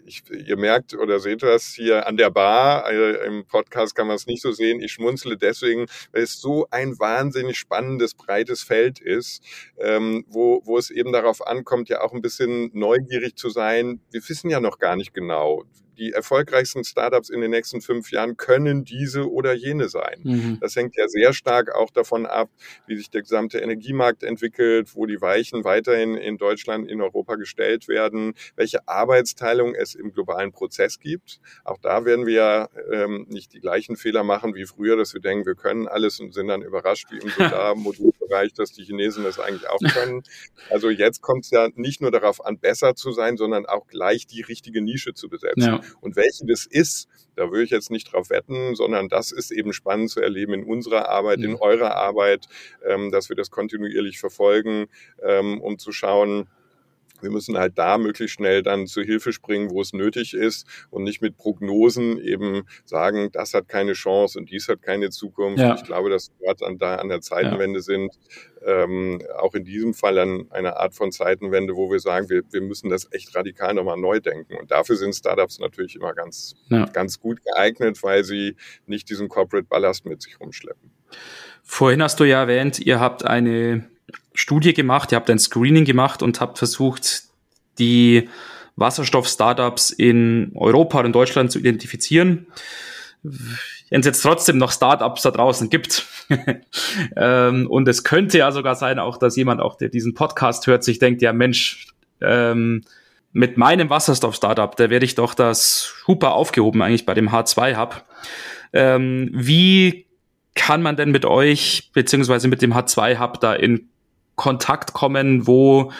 ich, 0.06 0.24
ihr 0.30 0.58
merkt 0.58 0.94
oder 0.94 1.20
seht 1.20 1.44
das 1.44 1.68
hier 1.68 2.08
an 2.08 2.18
der 2.18 2.30
Bar, 2.30 2.92
äh, 2.92 3.26
im 3.26 3.46
Podcast 3.46 3.96
kann 3.96 4.08
man 4.08 4.16
es 4.16 4.28
nicht 4.28 4.42
so 4.42 4.52
sehen. 4.52 4.82
Ich 4.82 4.94
schmunzle 4.94 5.38
deswegen, 5.38 5.86
weil 6.12 6.24
es 6.24 6.40
so 6.40 6.68
ein 6.72 7.00
wahnsinnig 7.00 7.58
spannendes, 7.58 8.14
breites 8.16 8.64
Feld 8.64 9.00
ist, 9.00 9.44
ähm, 9.78 10.26
wo, 10.28 10.62
wo 10.66 10.78
es 10.78 10.90
eben 10.90 11.12
darauf 11.12 11.46
ankommt, 11.46 11.90
ja 11.90 12.02
auch 12.02 12.14
ein 12.14 12.22
bisschen 12.22 12.72
neugierig 12.74 13.36
zu 13.36 13.50
sein. 13.50 14.02
Wir 14.12 14.22
wissen 14.28 14.50
ja 14.50 14.60
noch 14.60 14.80
gar 14.80 14.96
nicht 14.96 15.14
genau, 15.14 15.64
die 16.02 16.14
erfolgreichsten 16.14 16.84
Startups 16.84 17.30
in 17.30 17.42
den 17.42 17.52
nächsten 17.52 17.80
fünf 17.80 18.12
Jahren 18.12 18.36
können 18.36 18.84
diese 18.84 19.30
oder 19.30 19.54
jene 19.54 19.88
sein. 19.88 20.22
Mhm. 20.24 20.58
Das 20.60 20.76
hängt 20.76 20.96
ja 20.98 21.08
sehr 21.08 21.32
stark 21.32 21.76
auch 21.76 21.92
davon 21.92 22.26
ab, 22.26 22.50
wie 22.88 22.98
sich 22.98 23.12
der 23.12 23.22
gesamte 23.22 23.60
Energiemarkt 23.60 24.24
entwickelt, 24.24 24.96
wo 24.96 25.06
die 25.06 25.22
Weichen 25.22 25.64
weiterhin 25.64 26.18
in 26.18 26.40
Deutschland, 26.40 26.90
in 26.90 27.02
Europa 27.02 27.36
gestellt 27.36 27.88
werden, 27.88 28.34
welche 28.56 28.88
Arbeitsteilung 28.88 29.76
es 29.76 29.94
im 29.94 30.12
globalen 30.12 30.52
Prozess 30.52 31.00
gibt. 31.00 31.40
Auch 31.64 31.78
da 31.78 32.04
werden 32.04 32.26
wir 32.26 32.70
ähm, 32.92 33.28
nicht 33.30 33.54
die 33.54 33.60
gleichen 33.60 33.96
Fehler 33.96 34.24
machen 34.24 34.56
wie 34.56 34.66
früher, 34.66 34.98
dass 34.98 35.14
wir 35.14 35.22
denken, 35.22 35.46
wir 35.46 35.56
können 35.56 35.88
alles 35.88 36.20
und 36.20 36.34
sind 36.34 36.48
dann 36.48 36.64
überrascht, 36.64 37.12
wie 37.12 37.20
im 37.20 37.30
Solarmodulbereich, 37.30 38.54
dass 38.56 38.72
die 38.72 38.84
Chinesen 38.86 39.24
das 39.24 39.40
eigentlich 39.40 39.70
auch 39.70 39.80
können. 39.94 40.24
Also 40.72 40.90
jetzt 40.90 41.22
kommt 41.22 41.46
es 41.46 41.52
ja 41.52 41.70
nicht 41.76 42.02
nur 42.02 42.10
darauf 42.10 42.44
an, 42.44 42.58
besser 42.58 42.96
zu 42.96 43.12
sein, 43.12 43.38
sondern 43.38 43.68
auch 43.68 43.86
gleich 43.86 44.26
die 44.26 44.42
richtige 44.42 44.82
Nische 44.82 45.14
zu 45.14 45.30
besetzen. 45.30 45.62
Ja. 45.62 45.82
Und 46.00 46.16
welche 46.16 46.46
das 46.46 46.66
ist, 46.66 47.08
da 47.36 47.50
würde 47.50 47.64
ich 47.64 47.70
jetzt 47.70 47.92
nicht 47.92 48.12
drauf 48.12 48.30
wetten, 48.30 48.76
sondern 48.76 49.10
das 49.10 49.32
ist 49.32 49.52
eben 49.52 49.74
spannend 49.74 50.10
zu 50.10 50.22
erleben 50.22 50.54
in 50.54 50.64
unserer 50.64 51.10
Arbeit, 51.10 51.40
in 51.40 51.56
eurer 51.56 51.96
Arbeit, 51.96 52.48
ähm, 52.86 53.12
dass 53.12 53.30
wir 53.30 53.36
das 53.36 53.50
kontinuierlich 53.50 54.20
verfolgen, 54.20 54.88
ähm, 55.24 55.62
um 55.62 55.78
zu 55.78 55.92
schauen, 55.92 56.50
wir 57.24 57.30
müssen 57.30 57.58
halt 57.58 57.78
da 57.78 57.98
möglichst 57.98 58.36
schnell 58.36 58.64
dann 58.64 58.88
zur 58.88 59.04
Hilfe 59.04 59.34
springen, 59.34 59.70
wo 59.72 59.82
es 59.82 59.94
nötig 59.94 60.34
ist 60.34 60.68
und 60.90 61.04
nicht 61.04 61.22
mit 61.22 61.38
Prognosen 61.38 62.20
eben 62.20 62.64
sagen, 62.86 63.30
das 63.32 63.54
hat 63.54 63.68
keine 63.68 63.94
Chance 63.94 64.40
und 64.40 64.50
dies 64.50 64.68
hat 64.68 64.82
keine 64.82 65.10
Zukunft. 65.10 65.60
Ja. 65.60 65.76
Ich 65.76 65.84
glaube, 65.84 66.10
dass 66.10 66.32
wir 66.40 66.48
gerade 66.48 66.66
an, 66.66 66.78
da 66.78 66.96
an 66.96 67.10
der 67.10 67.22
Zeitenwende 67.22 67.80
ja. 67.80 67.84
sind, 67.84 68.12
ähm, 68.66 69.22
auch 69.38 69.54
in 69.56 69.64
diesem 69.64 69.94
Fall 69.94 70.18
an 70.20 70.52
einer 70.52 70.78
Art 70.78 70.94
von 70.94 71.12
Zeitenwende, 71.12 71.76
wo 71.76 71.92
wir 71.92 72.00
sagen, 72.00 72.30
wir, 72.30 72.44
wir 72.52 72.62
müssen 72.62 72.90
das 72.90 73.08
echt 73.12 73.36
radikal 73.36 73.74
nochmal 73.74 73.98
neu 73.98 74.20
denken. 74.20 74.56
Und 74.56 74.72
dafür 74.72 74.96
sind 74.96 75.14
Startups 75.16 75.60
natürlich 75.60 75.96
immer 75.96 76.14
ganz, 76.14 76.56
ja. 76.70 76.86
ganz 76.86 77.20
gut 77.20 77.44
geeignet, 77.44 78.02
weil 78.04 78.24
sie 78.24 78.56
nicht 78.86 79.10
diesen 79.10 79.30
Corporate 79.30 79.68
Ballast 79.68 80.06
mit 80.06 80.22
sich 80.22 80.40
rumschleppen. 80.40 80.92
Vorhin 81.64 82.02
hast 82.02 82.20
du 82.20 82.24
ja 82.24 82.42
erwähnt, 82.42 82.80
ihr 82.80 83.00
habt 83.00 83.26
eine 83.26 83.90
Studie 84.34 84.74
gemacht, 84.74 85.12
ihr 85.12 85.18
habt 85.18 85.30
ein 85.30 85.40
Screening 85.40 85.86
gemacht 85.86 86.24
und 86.24 86.40
habt 86.40 86.58
versucht, 86.58 87.24
die 87.80 88.30
Wasserstoff-Startups 88.76 89.90
in 89.92 90.52
Europa 90.56 91.00
und 91.00 91.08
in 91.08 91.14
Deutschland 91.14 91.52
zu 91.52 91.60
identifizieren. 91.60 92.48
Wenn 93.24 94.00
es 94.00 94.06
jetzt 94.06 94.22
trotzdem 94.22 94.58
noch 94.58 94.72
Startups 94.72 95.22
da 95.22 95.32
draußen 95.32 95.70
gibt. 95.70 96.06
ähm, 97.16 97.68
und 97.70 97.88
es 97.88 98.04
könnte 98.04 98.38
ja 98.38 98.52
sogar 98.52 98.76
sein, 98.76 99.00
auch 99.00 99.18
dass 99.18 99.36
jemand, 99.36 99.62
auch 99.62 99.76
der 99.78 99.90
diesen 99.90 100.14
Podcast 100.14 100.66
hört, 100.68 100.84
sich 100.84 100.98
denkt, 100.98 101.22
ja 101.22 101.34
Mensch, 101.34 101.88
ähm, 102.22 102.84
mit 103.34 103.58
meinem 103.58 103.90
Wasserstoff-Startup, 103.90 104.76
da 104.76 104.90
werde 104.90 105.06
ich 105.06 105.16
doch 105.16 105.34
das 105.34 105.94
super 106.06 106.34
aufgehoben 106.34 106.82
eigentlich 106.82 107.06
bei 107.06 107.14
dem 107.14 107.30
H2-Hub. 107.30 108.04
Ähm, 108.74 109.30
wie 109.34 110.06
kann 110.56 110.82
man 110.82 110.98
denn 110.98 111.12
mit 111.12 111.26
euch 111.26 111.92
beziehungsweise 111.94 112.48
mit 112.48 112.62
dem 112.62 112.74
H2-Hub 112.74 113.40
da 113.40 113.54
in 113.54 113.91
Kontakt 114.42 114.94
kommen? 114.94 115.46
Wo 115.46 115.92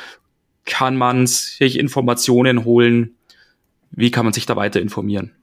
kann 0.66 0.98
man 0.98 1.28
sich 1.28 1.78
Informationen 1.78 2.66
holen? 2.66 3.16
Wie 3.92 4.10
kann 4.10 4.26
man 4.26 4.34
sich 4.34 4.48
da 4.48 4.56
weiter 4.56 4.82
informieren? 4.82 5.36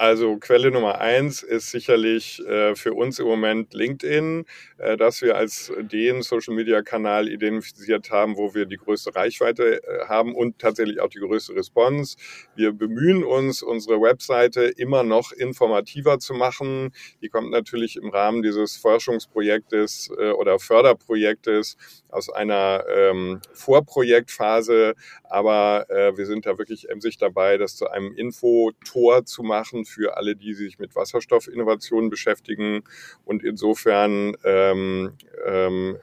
Also 0.00 0.38
Quelle 0.38 0.70
Nummer 0.70 0.98
eins 0.98 1.42
ist 1.42 1.70
sicherlich 1.70 2.40
äh, 2.46 2.74
für 2.74 2.94
uns 2.94 3.18
im 3.18 3.26
Moment 3.26 3.74
LinkedIn, 3.74 4.46
äh, 4.78 4.96
dass 4.96 5.20
wir 5.20 5.36
als 5.36 5.70
den 5.78 6.22
Social-Media-Kanal 6.22 7.28
identifiziert 7.28 8.10
haben, 8.10 8.38
wo 8.38 8.54
wir 8.54 8.64
die 8.64 8.78
größte 8.78 9.14
Reichweite 9.14 9.82
äh, 9.84 10.06
haben 10.08 10.34
und 10.34 10.58
tatsächlich 10.58 11.02
auch 11.02 11.10
die 11.10 11.18
größte 11.18 11.54
Response. 11.54 12.16
Wir 12.56 12.72
bemühen 12.72 13.24
uns, 13.24 13.62
unsere 13.62 14.00
Webseite 14.00 14.62
immer 14.62 15.02
noch 15.02 15.32
informativer 15.32 16.18
zu 16.18 16.32
machen. 16.32 16.94
Die 17.20 17.28
kommt 17.28 17.50
natürlich 17.50 17.96
im 17.96 18.08
Rahmen 18.08 18.40
dieses 18.40 18.78
Forschungsprojektes 18.78 20.12
äh, 20.18 20.30
oder 20.30 20.58
Förderprojektes 20.58 21.76
aus 22.08 22.30
einer 22.30 22.84
ähm, 22.88 23.42
Vorprojektphase, 23.52 24.94
aber 25.24 25.84
äh, 25.90 26.16
wir 26.16 26.24
sind 26.24 26.46
da 26.46 26.56
wirklich 26.56 26.88
emsig 26.88 27.18
dabei, 27.18 27.58
das 27.58 27.76
zu 27.76 27.90
einem 27.90 28.14
Infotor 28.14 29.26
zu 29.26 29.42
machen 29.42 29.84
für 29.90 30.16
alle, 30.16 30.36
die 30.36 30.54
sich 30.54 30.78
mit 30.78 30.94
Wasserstoffinnovationen 30.94 32.10
beschäftigen. 32.10 32.82
Und 33.24 33.44
insofern 33.44 34.36
ähm, 34.44 35.12
ähm, 35.46 35.96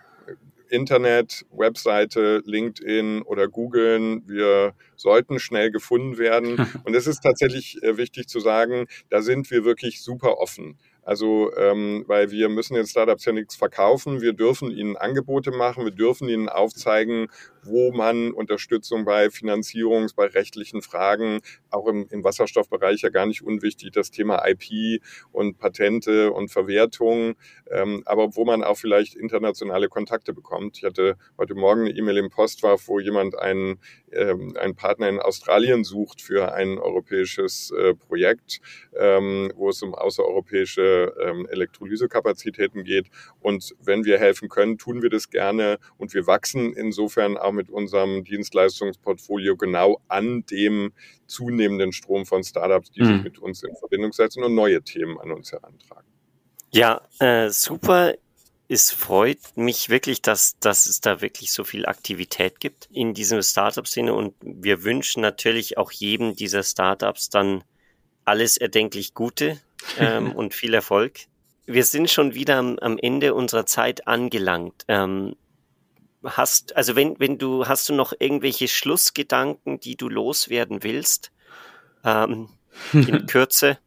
Internet, 0.69 1.45
Webseite, 1.51 2.41
LinkedIn 2.45 3.21
oder 3.23 3.47
googeln. 3.47 4.23
Wir 4.27 4.73
sollten 4.95 5.39
schnell 5.39 5.71
gefunden 5.71 6.17
werden. 6.17 6.57
Und 6.83 6.95
es 6.95 7.07
ist 7.07 7.21
tatsächlich 7.21 7.81
äh, 7.83 7.97
wichtig 7.97 8.27
zu 8.27 8.39
sagen, 8.39 8.87
da 9.09 9.21
sind 9.21 9.49
wir 9.51 9.63
wirklich 9.63 10.01
super 10.01 10.37
offen. 10.37 10.77
Also, 11.07 11.55
ähm, 11.55 12.03
weil 12.07 12.31
wir 12.31 12.49
müssen 12.49 12.73
den 12.73 12.85
Startups 12.85 13.23
ja 13.23 13.31
nichts 13.31 13.55
verkaufen. 13.55 14.19
Wir 14.19 14.33
dürfen 14.33 14.71
ihnen 14.71 14.97
Angebote 14.97 15.51
machen. 15.51 15.85
Wir 15.85 15.93
dürfen 15.93 16.27
ihnen 16.27 16.49
aufzeigen, 16.49 17.27
wo 17.63 17.93
man 17.93 18.33
Unterstützung 18.33 19.05
bei 19.05 19.27
Finanzierungs-, 19.27 20.13
bei 20.13 20.25
rechtlichen 20.25 20.81
Fragen, 20.81 21.39
auch 21.69 21.87
im, 21.87 22.07
im 22.09 22.25
Wasserstoffbereich 22.25 23.03
ja 23.03 23.09
gar 23.09 23.25
nicht 23.25 23.41
unwichtig, 23.41 23.91
das 23.93 24.11
Thema 24.11 24.45
IP 24.47 25.01
und 25.31 25.57
Patente 25.57 26.33
und 26.33 26.49
Verwertung, 26.49 27.35
ähm, 27.71 28.03
aber 28.05 28.35
wo 28.35 28.43
man 28.43 28.61
auch 28.61 28.77
vielleicht 28.77 29.15
internationale 29.15 29.87
Kontakte 29.87 30.33
bekommt. 30.33 30.77
Ich 30.77 30.83
hatte 30.83 31.15
heute 31.37 31.55
Morgen 31.55 31.81
eine 31.81 31.91
E-Mail 31.91 32.17
im 32.17 32.29
Postwurf, 32.29 32.89
wo 32.89 32.99
jemand 32.99 33.39
einen, 33.39 33.79
ähm, 34.11 34.57
einen 34.59 34.75
Partner 34.75 35.07
in 35.07 35.19
Australien 35.19 35.85
sucht 35.85 36.21
für 36.21 36.53
ein 36.53 36.77
europäisches 36.77 37.71
äh, 37.71 37.93
Projekt, 37.93 38.59
ähm, 38.99 39.53
wo 39.55 39.69
es 39.69 39.81
um 39.81 39.95
außereuropäische 39.95 40.96
ähm, 41.19 41.47
Elektrolysekapazitäten 41.49 42.83
geht. 42.83 43.07
Und 43.39 43.75
wenn 43.79 44.05
wir 44.05 44.17
helfen 44.17 44.49
können, 44.49 44.77
tun 44.77 45.01
wir 45.01 45.09
das 45.09 45.29
gerne 45.29 45.77
und 45.97 46.13
wir 46.13 46.27
wachsen 46.27 46.73
insofern 46.73 47.37
auch 47.37 47.51
mit 47.51 47.69
unserem 47.69 48.23
Dienstleistungsportfolio 48.23 49.55
genau 49.55 50.01
an 50.07 50.45
dem 50.45 50.93
zunehmenden 51.27 51.91
Strom 51.91 52.25
von 52.25 52.43
Startups, 52.43 52.91
die 52.91 53.01
mhm. 53.01 53.05
sich 53.05 53.23
mit 53.23 53.39
uns 53.39 53.63
in 53.63 53.75
Verbindung 53.75 54.13
setzen 54.13 54.43
und 54.43 54.55
neue 54.55 54.81
Themen 54.81 55.19
an 55.19 55.31
uns 55.31 55.51
herantragen. 55.51 56.07
Ja, 56.71 57.01
äh, 57.19 57.49
super. 57.49 58.15
Es 58.69 58.91
freut 58.91 59.39
mich 59.55 59.89
wirklich, 59.89 60.21
dass, 60.21 60.59
dass 60.59 60.87
es 60.87 60.99
da 60.99 61.21
wirklich 61.21 61.53
so 61.53 61.63
viel 61.63 61.85
Aktivität 61.85 62.59
gibt 62.59 62.89
in 62.91 63.13
diesem 63.13 63.41
Startup-Szene 63.41 64.13
und 64.13 64.33
wir 64.41 64.83
wünschen 64.83 65.21
natürlich 65.21 65.77
auch 65.77 65.91
jedem 65.91 66.35
dieser 66.35 66.63
Startups 66.63 67.29
dann 67.29 67.63
alles 68.25 68.57
erdenklich 68.57 69.13
Gute 69.13 69.57
ähm, 69.97 70.31
und 70.35 70.53
viel 70.53 70.73
Erfolg. 70.73 71.19
Wir 71.65 71.83
sind 71.83 72.09
schon 72.09 72.33
wieder 72.33 72.57
am, 72.57 72.79
am 72.79 72.97
Ende 72.97 73.33
unserer 73.33 73.65
Zeit 73.65 74.07
angelangt. 74.07 74.85
Ähm, 74.87 75.35
hast, 76.23 76.75
also 76.75 76.95
wenn, 76.95 77.19
wenn 77.19 77.37
du, 77.37 77.67
hast 77.67 77.89
du 77.89 77.93
noch 77.93 78.13
irgendwelche 78.17 78.67
Schlussgedanken, 78.67 79.79
die 79.79 79.95
du 79.95 80.09
loswerden 80.09 80.83
willst? 80.83 81.31
Ähm, 82.03 82.49
in 82.93 83.25
Kürze? 83.27 83.79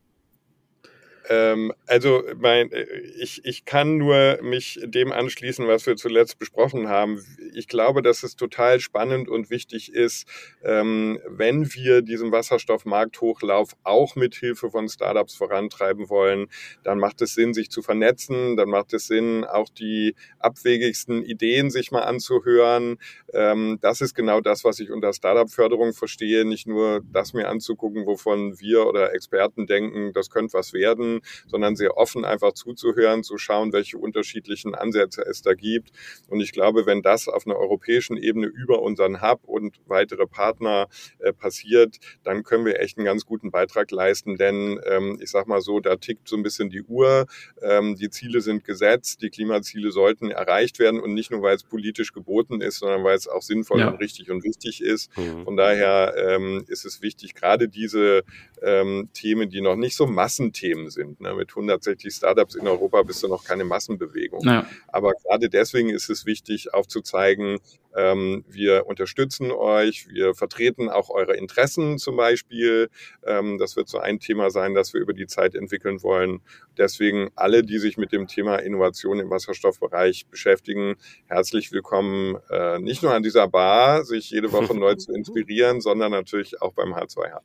Ähm, 1.31 1.73
also 1.87 2.25
mein, 2.39 2.73
äh, 2.73 2.87
ich, 3.21 3.45
ich 3.45 3.65
kann 3.65 3.99
nur 3.99 4.41
mich 4.43 4.81
dem 4.83 5.13
anschließen, 5.13 5.69
was 5.69 5.87
wir 5.87 5.95
zuletzt 5.95 6.41
besprochen 6.41 6.89
haben. 6.89 7.25
Ich 7.55 7.69
glaube, 7.69 8.03
dass 8.03 8.25
es 8.25 8.35
total 8.35 8.81
spannend 8.81 9.29
und 9.29 9.49
wichtig 9.49 9.93
ist, 9.95 10.27
ähm, 10.65 11.21
wenn 11.29 11.73
wir 11.73 12.03
diesen 12.03 12.33
Wasserstoffmarkthochlauf 12.33 13.77
auch 13.85 14.17
mit 14.17 14.35
Hilfe 14.35 14.71
von 14.71 14.89
Startups 14.89 15.37
vorantreiben 15.37 16.09
wollen, 16.09 16.49
dann 16.83 16.99
macht 16.99 17.23
es 17.23 17.35
Sinn, 17.35 17.55
sich 17.55 17.71
zu 17.71 17.81
vernetzen, 17.81 18.57
dann 18.57 18.69
macht 18.69 18.93
es 18.93 19.07
Sinn, 19.07 19.45
auch 19.45 19.69
die 19.69 20.17
abwegigsten 20.41 21.23
Ideen 21.23 21.71
sich 21.71 21.93
mal 21.93 22.03
anzuhören. 22.03 22.99
Ähm, 23.33 23.79
das 23.81 24.01
ist 24.01 24.15
genau 24.15 24.41
das, 24.41 24.65
was 24.65 24.81
ich 24.81 24.91
unter 24.91 25.13
Startup-Förderung 25.13 25.93
verstehe, 25.93 26.45
nicht 26.45 26.67
nur 26.67 27.03
das 27.13 27.35
mir 27.35 27.49
anzugucken, 27.49 28.05
wovon 28.07 28.59
wir 28.59 28.87
oder 28.87 29.15
Experten 29.15 29.69
denken, 29.69 30.13
das 30.13 30.29
könnte 30.29 30.55
was 30.55 30.73
werden, 30.73 31.20
bewerten, 31.21 31.49
sondern 31.49 31.77
sehr 31.77 31.97
offen 31.97 32.25
einfach 32.25 32.53
zuzuhören, 32.53 33.23
zu 33.23 33.39
schauen, 33.39 33.73
welche 33.73 33.99
unterschiedlichen 33.99 34.75
Ansätze 34.75 35.23
es 35.23 35.43
da 35.43 35.55
gibt. 35.55 35.91
Und 36.29 36.41
ich 36.41 36.53
glaube, 36.53 36.87
wenn 36.87 37.03
das 37.03 37.29
auf 37.29 37.47
einer 37.47 37.57
europäischen 37.57 38.17
Ebene 38.17 38.47
über 38.47 38.83
unseren 38.83 39.23
Hub 39.23 39.41
und 39.45 39.81
weitere 39.87 40.27
Partner 40.27 40.89
äh, 41.19 41.33
passiert, 41.33 41.99
dann 42.25 42.43
können 42.43 42.65
wir 42.65 42.81
echt 42.81 42.99
einen 42.99 43.05
ganz 43.05 43.25
guten 43.25 43.51
Beitrag 43.51 43.91
leisten, 43.91 44.37
denn 44.37 44.81
ähm, 44.87 45.19
ich 45.21 45.31
sag 45.31 45.47
mal 45.47 45.61
so, 45.61 45.81
da 45.81 45.97
tickt 45.97 46.29
so 46.29 46.37
ein 46.37 46.43
bisschen 46.43 46.71
die 46.71 46.83
Uhr. 46.83 47.27
Ähm, 47.63 47.97
die 47.97 48.11
Ziele 48.11 48.41
sind 48.41 48.65
gesetzt, 48.65 49.23
die 49.23 49.31
Klimaziele 49.31 49.91
sollten 49.91 50.31
erreicht 50.31 50.79
werden 50.79 51.01
und 51.01 51.15
nicht 51.15 51.31
nur, 51.31 51.43
weil 51.43 51.57
es 51.57 51.65
politisch 51.65 52.13
geboten 52.13 52.61
ist, 52.61 52.79
sondern 52.79 53.05
weil 53.05 53.17
es 53.17 53.29
auch 53.29 53.43
sinnvoll 53.43 53.81
ja. 53.81 53.89
und 53.89 53.97
richtig 54.01 54.31
und 54.31 54.45
wichtig 54.45 54.83
ist. 54.83 55.17
Mhm. 55.17 55.45
Von 55.45 55.57
daher 55.57 56.15
ähm, 56.17 56.65
ist 56.69 56.85
es 56.85 57.03
wichtig, 57.03 57.35
gerade 57.35 57.69
diese 57.69 58.23
ähm, 58.63 59.09
Themen, 59.13 59.51
die 59.51 59.61
noch 59.61 59.77
nicht 59.77 59.97
so 59.97 60.07
Massenthemen 60.07 60.91
sind. 60.91 61.10
Ne? 61.19 61.35
Mit 61.35 61.51
160 61.51 62.15
Startups 62.15 62.55
in 62.55 62.67
Europa 62.67 63.03
bist 63.03 63.23
du 63.23 63.29
noch 63.29 63.45
keine 63.45 63.65
Massenbewegung. 63.65 64.41
Ja. 64.45 64.67
Aber 64.89 65.13
gerade 65.25 65.49
deswegen 65.49 65.91
ist 65.91 66.09
es 66.11 66.27
wichtig, 66.27 66.73
aufzuzeigen, 66.75 67.59
ähm, 67.97 68.45
wir 68.49 68.87
unterstützen 68.87 69.51
euch, 69.51 70.09
wir 70.09 70.35
vertreten 70.35 70.89
auch 70.89 71.11
eure 71.11 71.37
Interessen 71.37 71.99
zum 71.99 72.17
Beispiel. 72.17 72.89
Ähm, 73.25 73.59
das 73.59 73.77
wird 73.77 73.89
so 73.89 73.99
ein 73.99 74.21
Thema 74.21 74.51
sein, 74.51 74.75
das 74.75 74.95
wir 74.95 75.01
über 75.01 75.13
die 75.13 75.27
Zeit 75.27 75.55
entwickeln 75.55 76.03
wollen. 76.03 76.41
Deswegen 76.79 77.31
alle, 77.35 77.65
die 77.65 77.79
sich 77.79 77.97
mit 77.97 78.13
dem 78.13 78.29
Thema 78.29 78.57
Innovation 78.57 79.19
im 79.19 79.31
Wasserstoffbereich 79.31 80.27
beschäftigen, 80.29 80.97
herzlich 81.27 81.73
willkommen, 81.73 82.39
äh, 82.51 82.79
nicht 82.79 83.03
nur 83.03 83.13
an 83.13 83.23
dieser 83.23 83.49
Bar, 83.49 84.05
sich 84.05 84.31
jede 84.31 84.53
Woche 84.53 84.77
neu 84.77 84.95
zu 84.95 85.13
inspirieren, 85.15 85.81
sondern 85.81 86.13
natürlich 86.13 86.63
auch 86.63 86.73
beim 86.73 86.95
H2 86.95 87.35
Hub. 87.35 87.45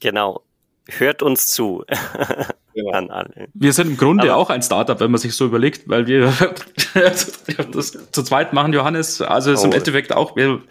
Genau. 0.00 0.42
Hört 0.88 1.22
uns 1.22 1.48
zu. 1.48 1.84
Genau. 2.72 2.90
An 2.92 3.10
alle. 3.10 3.48
Wir 3.52 3.72
sind 3.72 3.88
im 3.88 3.96
Grunde 3.96 4.30
Aber 4.30 4.36
auch 4.36 4.48
ein 4.48 4.62
Startup, 4.62 5.00
wenn 5.00 5.10
man 5.10 5.20
sich 5.20 5.34
so 5.34 5.44
überlegt, 5.46 5.88
weil 5.88 6.06
wir 6.06 6.32
das 6.94 8.12
zu 8.12 8.22
zweit 8.22 8.52
machen, 8.52 8.72
Johannes. 8.72 9.20
Also 9.20 9.52
ist 9.52 9.62
oh. 9.62 9.66
im 9.66 9.72
Endeffekt 9.72 10.12
auch, 10.12 10.36
wir, 10.36 10.62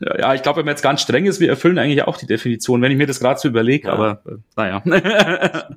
ja, 0.00 0.34
ich 0.34 0.42
glaube, 0.42 0.58
wenn 0.58 0.64
man 0.64 0.72
jetzt 0.72 0.82
ganz 0.82 1.02
streng 1.02 1.26
ist, 1.26 1.40
wir 1.40 1.50
erfüllen 1.50 1.78
eigentlich 1.78 2.02
auch 2.04 2.16
die 2.16 2.26
Definition, 2.26 2.80
wenn 2.80 2.90
ich 2.90 2.96
mir 2.96 3.06
das 3.06 3.20
gerade 3.20 3.38
so 3.38 3.48
überlege. 3.48 3.88
Ja. 3.88 3.92
Aber 3.92 4.22
äh, 4.26 4.36
naja. 4.56 4.82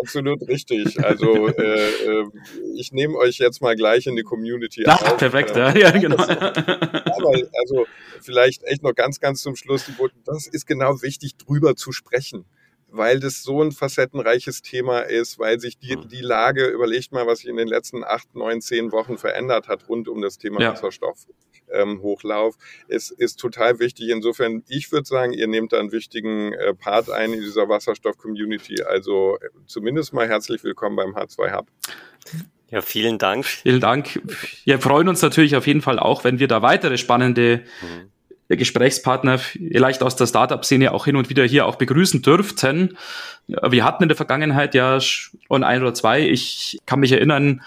Absolut 0.00 0.46
richtig. 0.46 1.04
Also 1.04 1.48
äh, 1.48 1.88
äh, 1.88 2.24
ich 2.76 2.92
nehme 2.92 3.16
euch 3.16 3.38
jetzt 3.38 3.60
mal 3.60 3.74
gleich 3.74 4.06
in 4.06 4.14
die 4.14 4.22
Community 4.22 4.84
Ach, 4.86 5.02
auf. 5.02 5.16
Perfekt, 5.16 5.56
ja, 5.56 5.76
ja 5.76 5.90
genau. 5.90 6.22
Aber 6.22 7.32
also 7.60 7.86
vielleicht 8.20 8.62
echt 8.62 8.84
noch 8.84 8.94
ganz, 8.94 9.18
ganz 9.18 9.42
zum 9.42 9.56
Schluss, 9.56 9.90
das 10.24 10.46
ist 10.46 10.66
genau 10.66 11.02
wichtig, 11.02 11.36
drüber 11.36 11.74
zu 11.74 11.90
sprechen 11.90 12.44
weil 12.88 13.20
das 13.20 13.42
so 13.42 13.62
ein 13.62 13.72
facettenreiches 13.72 14.62
Thema 14.62 15.00
ist, 15.00 15.38
weil 15.38 15.60
sich 15.60 15.78
die, 15.78 15.96
mhm. 15.96 16.08
die 16.08 16.20
Lage, 16.20 16.66
überlegt 16.66 17.12
mal, 17.12 17.26
was 17.26 17.40
sich 17.40 17.48
in 17.48 17.56
den 17.56 17.68
letzten 17.68 18.04
acht, 18.04 18.34
neun, 18.34 18.60
zehn 18.60 18.92
Wochen 18.92 19.18
verändert 19.18 19.68
hat 19.68 19.88
rund 19.88 20.08
um 20.08 20.22
das 20.22 20.38
Thema 20.38 20.60
ja. 20.60 20.72
Wasserstoff. 20.72 21.26
Ähm, 21.68 22.00
Hochlauf 22.00 22.54
ist, 22.86 23.10
ist 23.10 23.40
total 23.40 23.80
wichtig. 23.80 24.10
Insofern, 24.10 24.62
ich 24.68 24.92
würde 24.92 25.06
sagen, 25.06 25.32
ihr 25.32 25.48
nehmt 25.48 25.72
da 25.72 25.80
einen 25.80 25.90
wichtigen 25.90 26.52
äh, 26.52 26.74
Part 26.74 27.10
ein 27.10 27.32
in 27.32 27.40
dieser 27.40 27.68
Wasserstoff-Community. 27.68 28.82
Also 28.82 29.36
äh, 29.40 29.48
zumindest 29.66 30.12
mal 30.12 30.28
herzlich 30.28 30.62
willkommen 30.62 30.94
beim 30.94 31.16
H2 31.16 31.56
Hub. 31.56 31.66
Ja, 32.70 32.82
vielen 32.82 33.18
Dank. 33.18 33.46
Vielen 33.46 33.80
Dank. 33.80 34.20
Wir 34.64 34.78
freuen 34.78 35.08
uns 35.08 35.22
natürlich 35.22 35.56
auf 35.56 35.66
jeden 35.66 35.82
Fall 35.82 35.98
auch, 35.98 36.24
wenn 36.24 36.38
wir 36.38 36.48
da 36.48 36.62
weitere 36.62 36.98
spannende 36.98 37.64
mhm. 37.82 38.10
Gesprächspartner 38.48 39.38
vielleicht 39.38 40.02
aus 40.02 40.16
der 40.16 40.26
Startup-Szene 40.26 40.92
auch 40.92 41.04
hin 41.04 41.16
und 41.16 41.28
wieder 41.28 41.44
hier 41.44 41.66
auch 41.66 41.76
begrüßen 41.76 42.22
dürften. 42.22 42.96
Wir 43.46 43.84
hatten 43.84 44.04
in 44.04 44.08
der 44.08 44.16
Vergangenheit 44.16 44.74
ja 44.74 45.00
schon 45.00 45.64
ein 45.64 45.82
oder 45.82 45.94
zwei. 45.94 46.28
Ich 46.28 46.78
kann 46.86 47.00
mich 47.00 47.12
erinnern, 47.12 47.62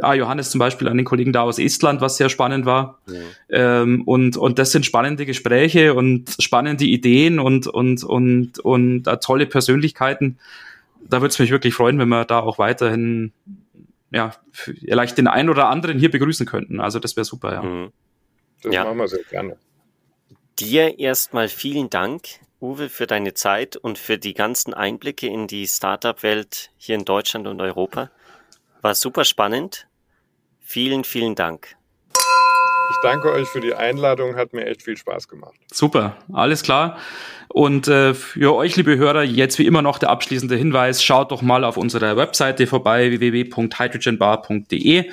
ja, 0.00 0.14
Johannes 0.14 0.50
zum 0.50 0.58
Beispiel 0.58 0.88
an 0.88 0.96
den 0.96 1.06
Kollegen 1.06 1.32
da 1.32 1.42
aus 1.42 1.58
Estland, 1.58 2.00
was 2.00 2.16
sehr 2.16 2.28
spannend 2.28 2.66
war. 2.66 2.98
Ja. 3.06 3.82
Ähm, 3.82 4.02
und, 4.02 4.36
und 4.36 4.58
das 4.58 4.72
sind 4.72 4.84
spannende 4.84 5.24
Gespräche 5.24 5.94
und 5.94 6.34
spannende 6.40 6.84
Ideen 6.84 7.38
und, 7.38 7.66
und, 7.66 8.02
und, 8.02 8.58
und 8.58 9.06
uh, 9.06 9.16
tolle 9.16 9.46
Persönlichkeiten. 9.46 10.38
Da 11.08 11.20
würde 11.20 11.32
es 11.32 11.38
mich 11.38 11.50
wirklich 11.50 11.74
freuen, 11.74 11.98
wenn 11.98 12.08
wir 12.08 12.24
da 12.24 12.40
auch 12.40 12.58
weiterhin 12.58 13.32
ja, 14.10 14.32
vielleicht 14.52 15.18
den 15.18 15.26
einen 15.26 15.48
oder 15.48 15.68
anderen 15.68 15.98
hier 15.98 16.10
begrüßen 16.10 16.46
könnten. 16.46 16.80
Also 16.80 16.98
das 16.98 17.16
wäre 17.16 17.24
super, 17.24 17.52
ja. 17.52 17.62
Mhm. 17.62 17.92
Das 18.62 18.74
ja. 18.74 18.84
machen 18.84 18.98
wir 18.98 19.08
sehr 19.08 19.24
gerne. 19.24 19.56
Dir 20.60 21.00
erstmal 21.00 21.48
vielen 21.48 21.90
Dank, 21.90 22.28
Uwe, 22.60 22.88
für 22.88 23.08
deine 23.08 23.34
Zeit 23.34 23.76
und 23.76 23.98
für 23.98 24.18
die 24.18 24.34
ganzen 24.34 24.72
Einblicke 24.72 25.26
in 25.26 25.48
die 25.48 25.66
Startup-Welt 25.66 26.70
hier 26.76 26.94
in 26.94 27.04
Deutschland 27.04 27.48
und 27.48 27.60
Europa. 27.60 28.12
War 28.80 28.94
super 28.94 29.24
spannend. 29.24 29.88
Vielen, 30.60 31.02
vielen 31.02 31.34
Dank. 31.34 31.74
Ich 32.90 32.96
danke 33.02 33.32
euch 33.32 33.48
für 33.48 33.60
die 33.60 33.74
Einladung, 33.74 34.36
hat 34.36 34.52
mir 34.52 34.66
echt 34.66 34.82
viel 34.82 34.96
Spaß 34.96 35.26
gemacht. 35.26 35.56
Super, 35.72 36.18
alles 36.32 36.62
klar. 36.62 36.98
Und 37.48 37.88
äh, 37.88 38.14
für 38.14 38.54
euch, 38.54 38.76
liebe 38.76 38.96
Hörer, 38.96 39.24
jetzt 39.24 39.58
wie 39.58 39.66
immer 39.66 39.82
noch 39.82 39.98
der 39.98 40.10
abschließende 40.10 40.54
Hinweis, 40.54 41.02
schaut 41.02 41.32
doch 41.32 41.42
mal 41.42 41.64
auf 41.64 41.76
unserer 41.76 42.16
Webseite 42.16 42.68
vorbei, 42.68 43.10
www.hydrogenbar.de. 43.10 45.10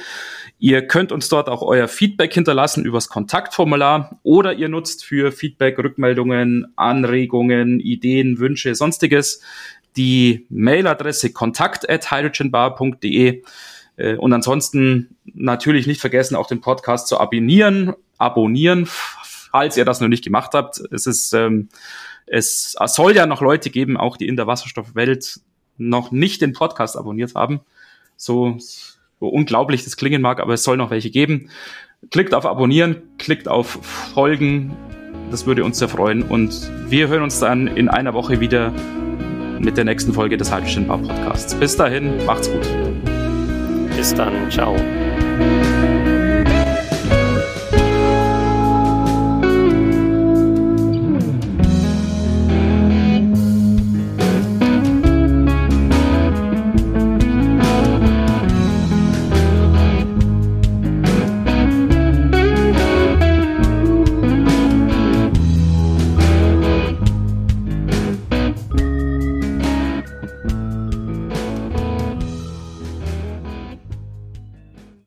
Ihr 0.63 0.85
könnt 0.85 1.11
uns 1.11 1.27
dort 1.27 1.49
auch 1.49 1.63
euer 1.63 1.87
Feedback 1.87 2.35
hinterlassen 2.35 2.85
übers 2.85 3.09
Kontaktformular 3.09 4.19
oder 4.21 4.53
ihr 4.53 4.69
nutzt 4.69 5.03
für 5.03 5.31
Feedback, 5.31 5.79
Rückmeldungen, 5.79 6.71
Anregungen, 6.75 7.79
Ideen, 7.79 8.37
Wünsche, 8.37 8.75
sonstiges 8.75 9.41
die 9.97 10.45
Mailadresse 10.49 11.33
kontakt@hydrogenbar.de 11.33 13.41
äh, 13.97 14.15
und 14.17 14.33
ansonsten 14.33 15.17
natürlich 15.25 15.87
nicht 15.87 15.99
vergessen 15.99 16.35
auch 16.35 16.45
den 16.45 16.61
Podcast 16.61 17.07
zu 17.07 17.19
abonnieren, 17.19 17.95
abonnieren, 18.19 18.85
falls 18.85 19.77
ihr 19.77 19.85
das 19.85 19.99
noch 19.99 20.09
nicht 20.09 20.23
gemacht 20.23 20.51
habt. 20.53 20.79
Es 20.91 21.07
ist 21.07 21.33
ähm, 21.33 21.69
es 22.27 22.75
soll 22.85 23.15
ja 23.15 23.25
noch 23.25 23.41
Leute 23.41 23.71
geben, 23.71 23.97
auch 23.97 24.15
die 24.15 24.27
in 24.27 24.35
der 24.35 24.45
Wasserstoffwelt 24.45 25.39
noch 25.77 26.11
nicht 26.11 26.43
den 26.43 26.53
Podcast 26.53 26.97
abonniert 26.97 27.33
haben. 27.33 27.61
So 28.15 28.57
so 28.59 29.00
unglaublich 29.29 29.83
das 29.83 29.97
klingen 29.97 30.21
mag, 30.21 30.39
aber 30.39 30.53
es 30.53 30.63
soll 30.63 30.77
noch 30.77 30.91
welche 30.91 31.09
geben. 31.09 31.49
Klickt 32.09 32.33
auf 32.33 32.45
Abonnieren, 32.45 33.01
klickt 33.17 33.47
auf 33.47 33.79
Folgen. 34.13 34.75
Das 35.29 35.45
würde 35.45 35.63
uns 35.63 35.79
sehr 35.79 35.89
freuen. 35.89 36.23
Und 36.23 36.69
wir 36.89 37.07
hören 37.07 37.23
uns 37.23 37.39
dann 37.39 37.67
in 37.67 37.89
einer 37.89 38.13
Woche 38.13 38.39
wieder 38.39 38.73
mit 39.59 39.77
der 39.77 39.85
nächsten 39.85 40.13
Folge 40.13 40.37
des 40.37 40.49
Bar 40.49 40.97
Podcasts. 40.97 41.53
Bis 41.55 41.75
dahin, 41.75 42.25
macht's 42.25 42.51
gut. 42.51 42.67
Bis 43.95 44.13
dann, 44.13 44.49
ciao. 44.49 44.75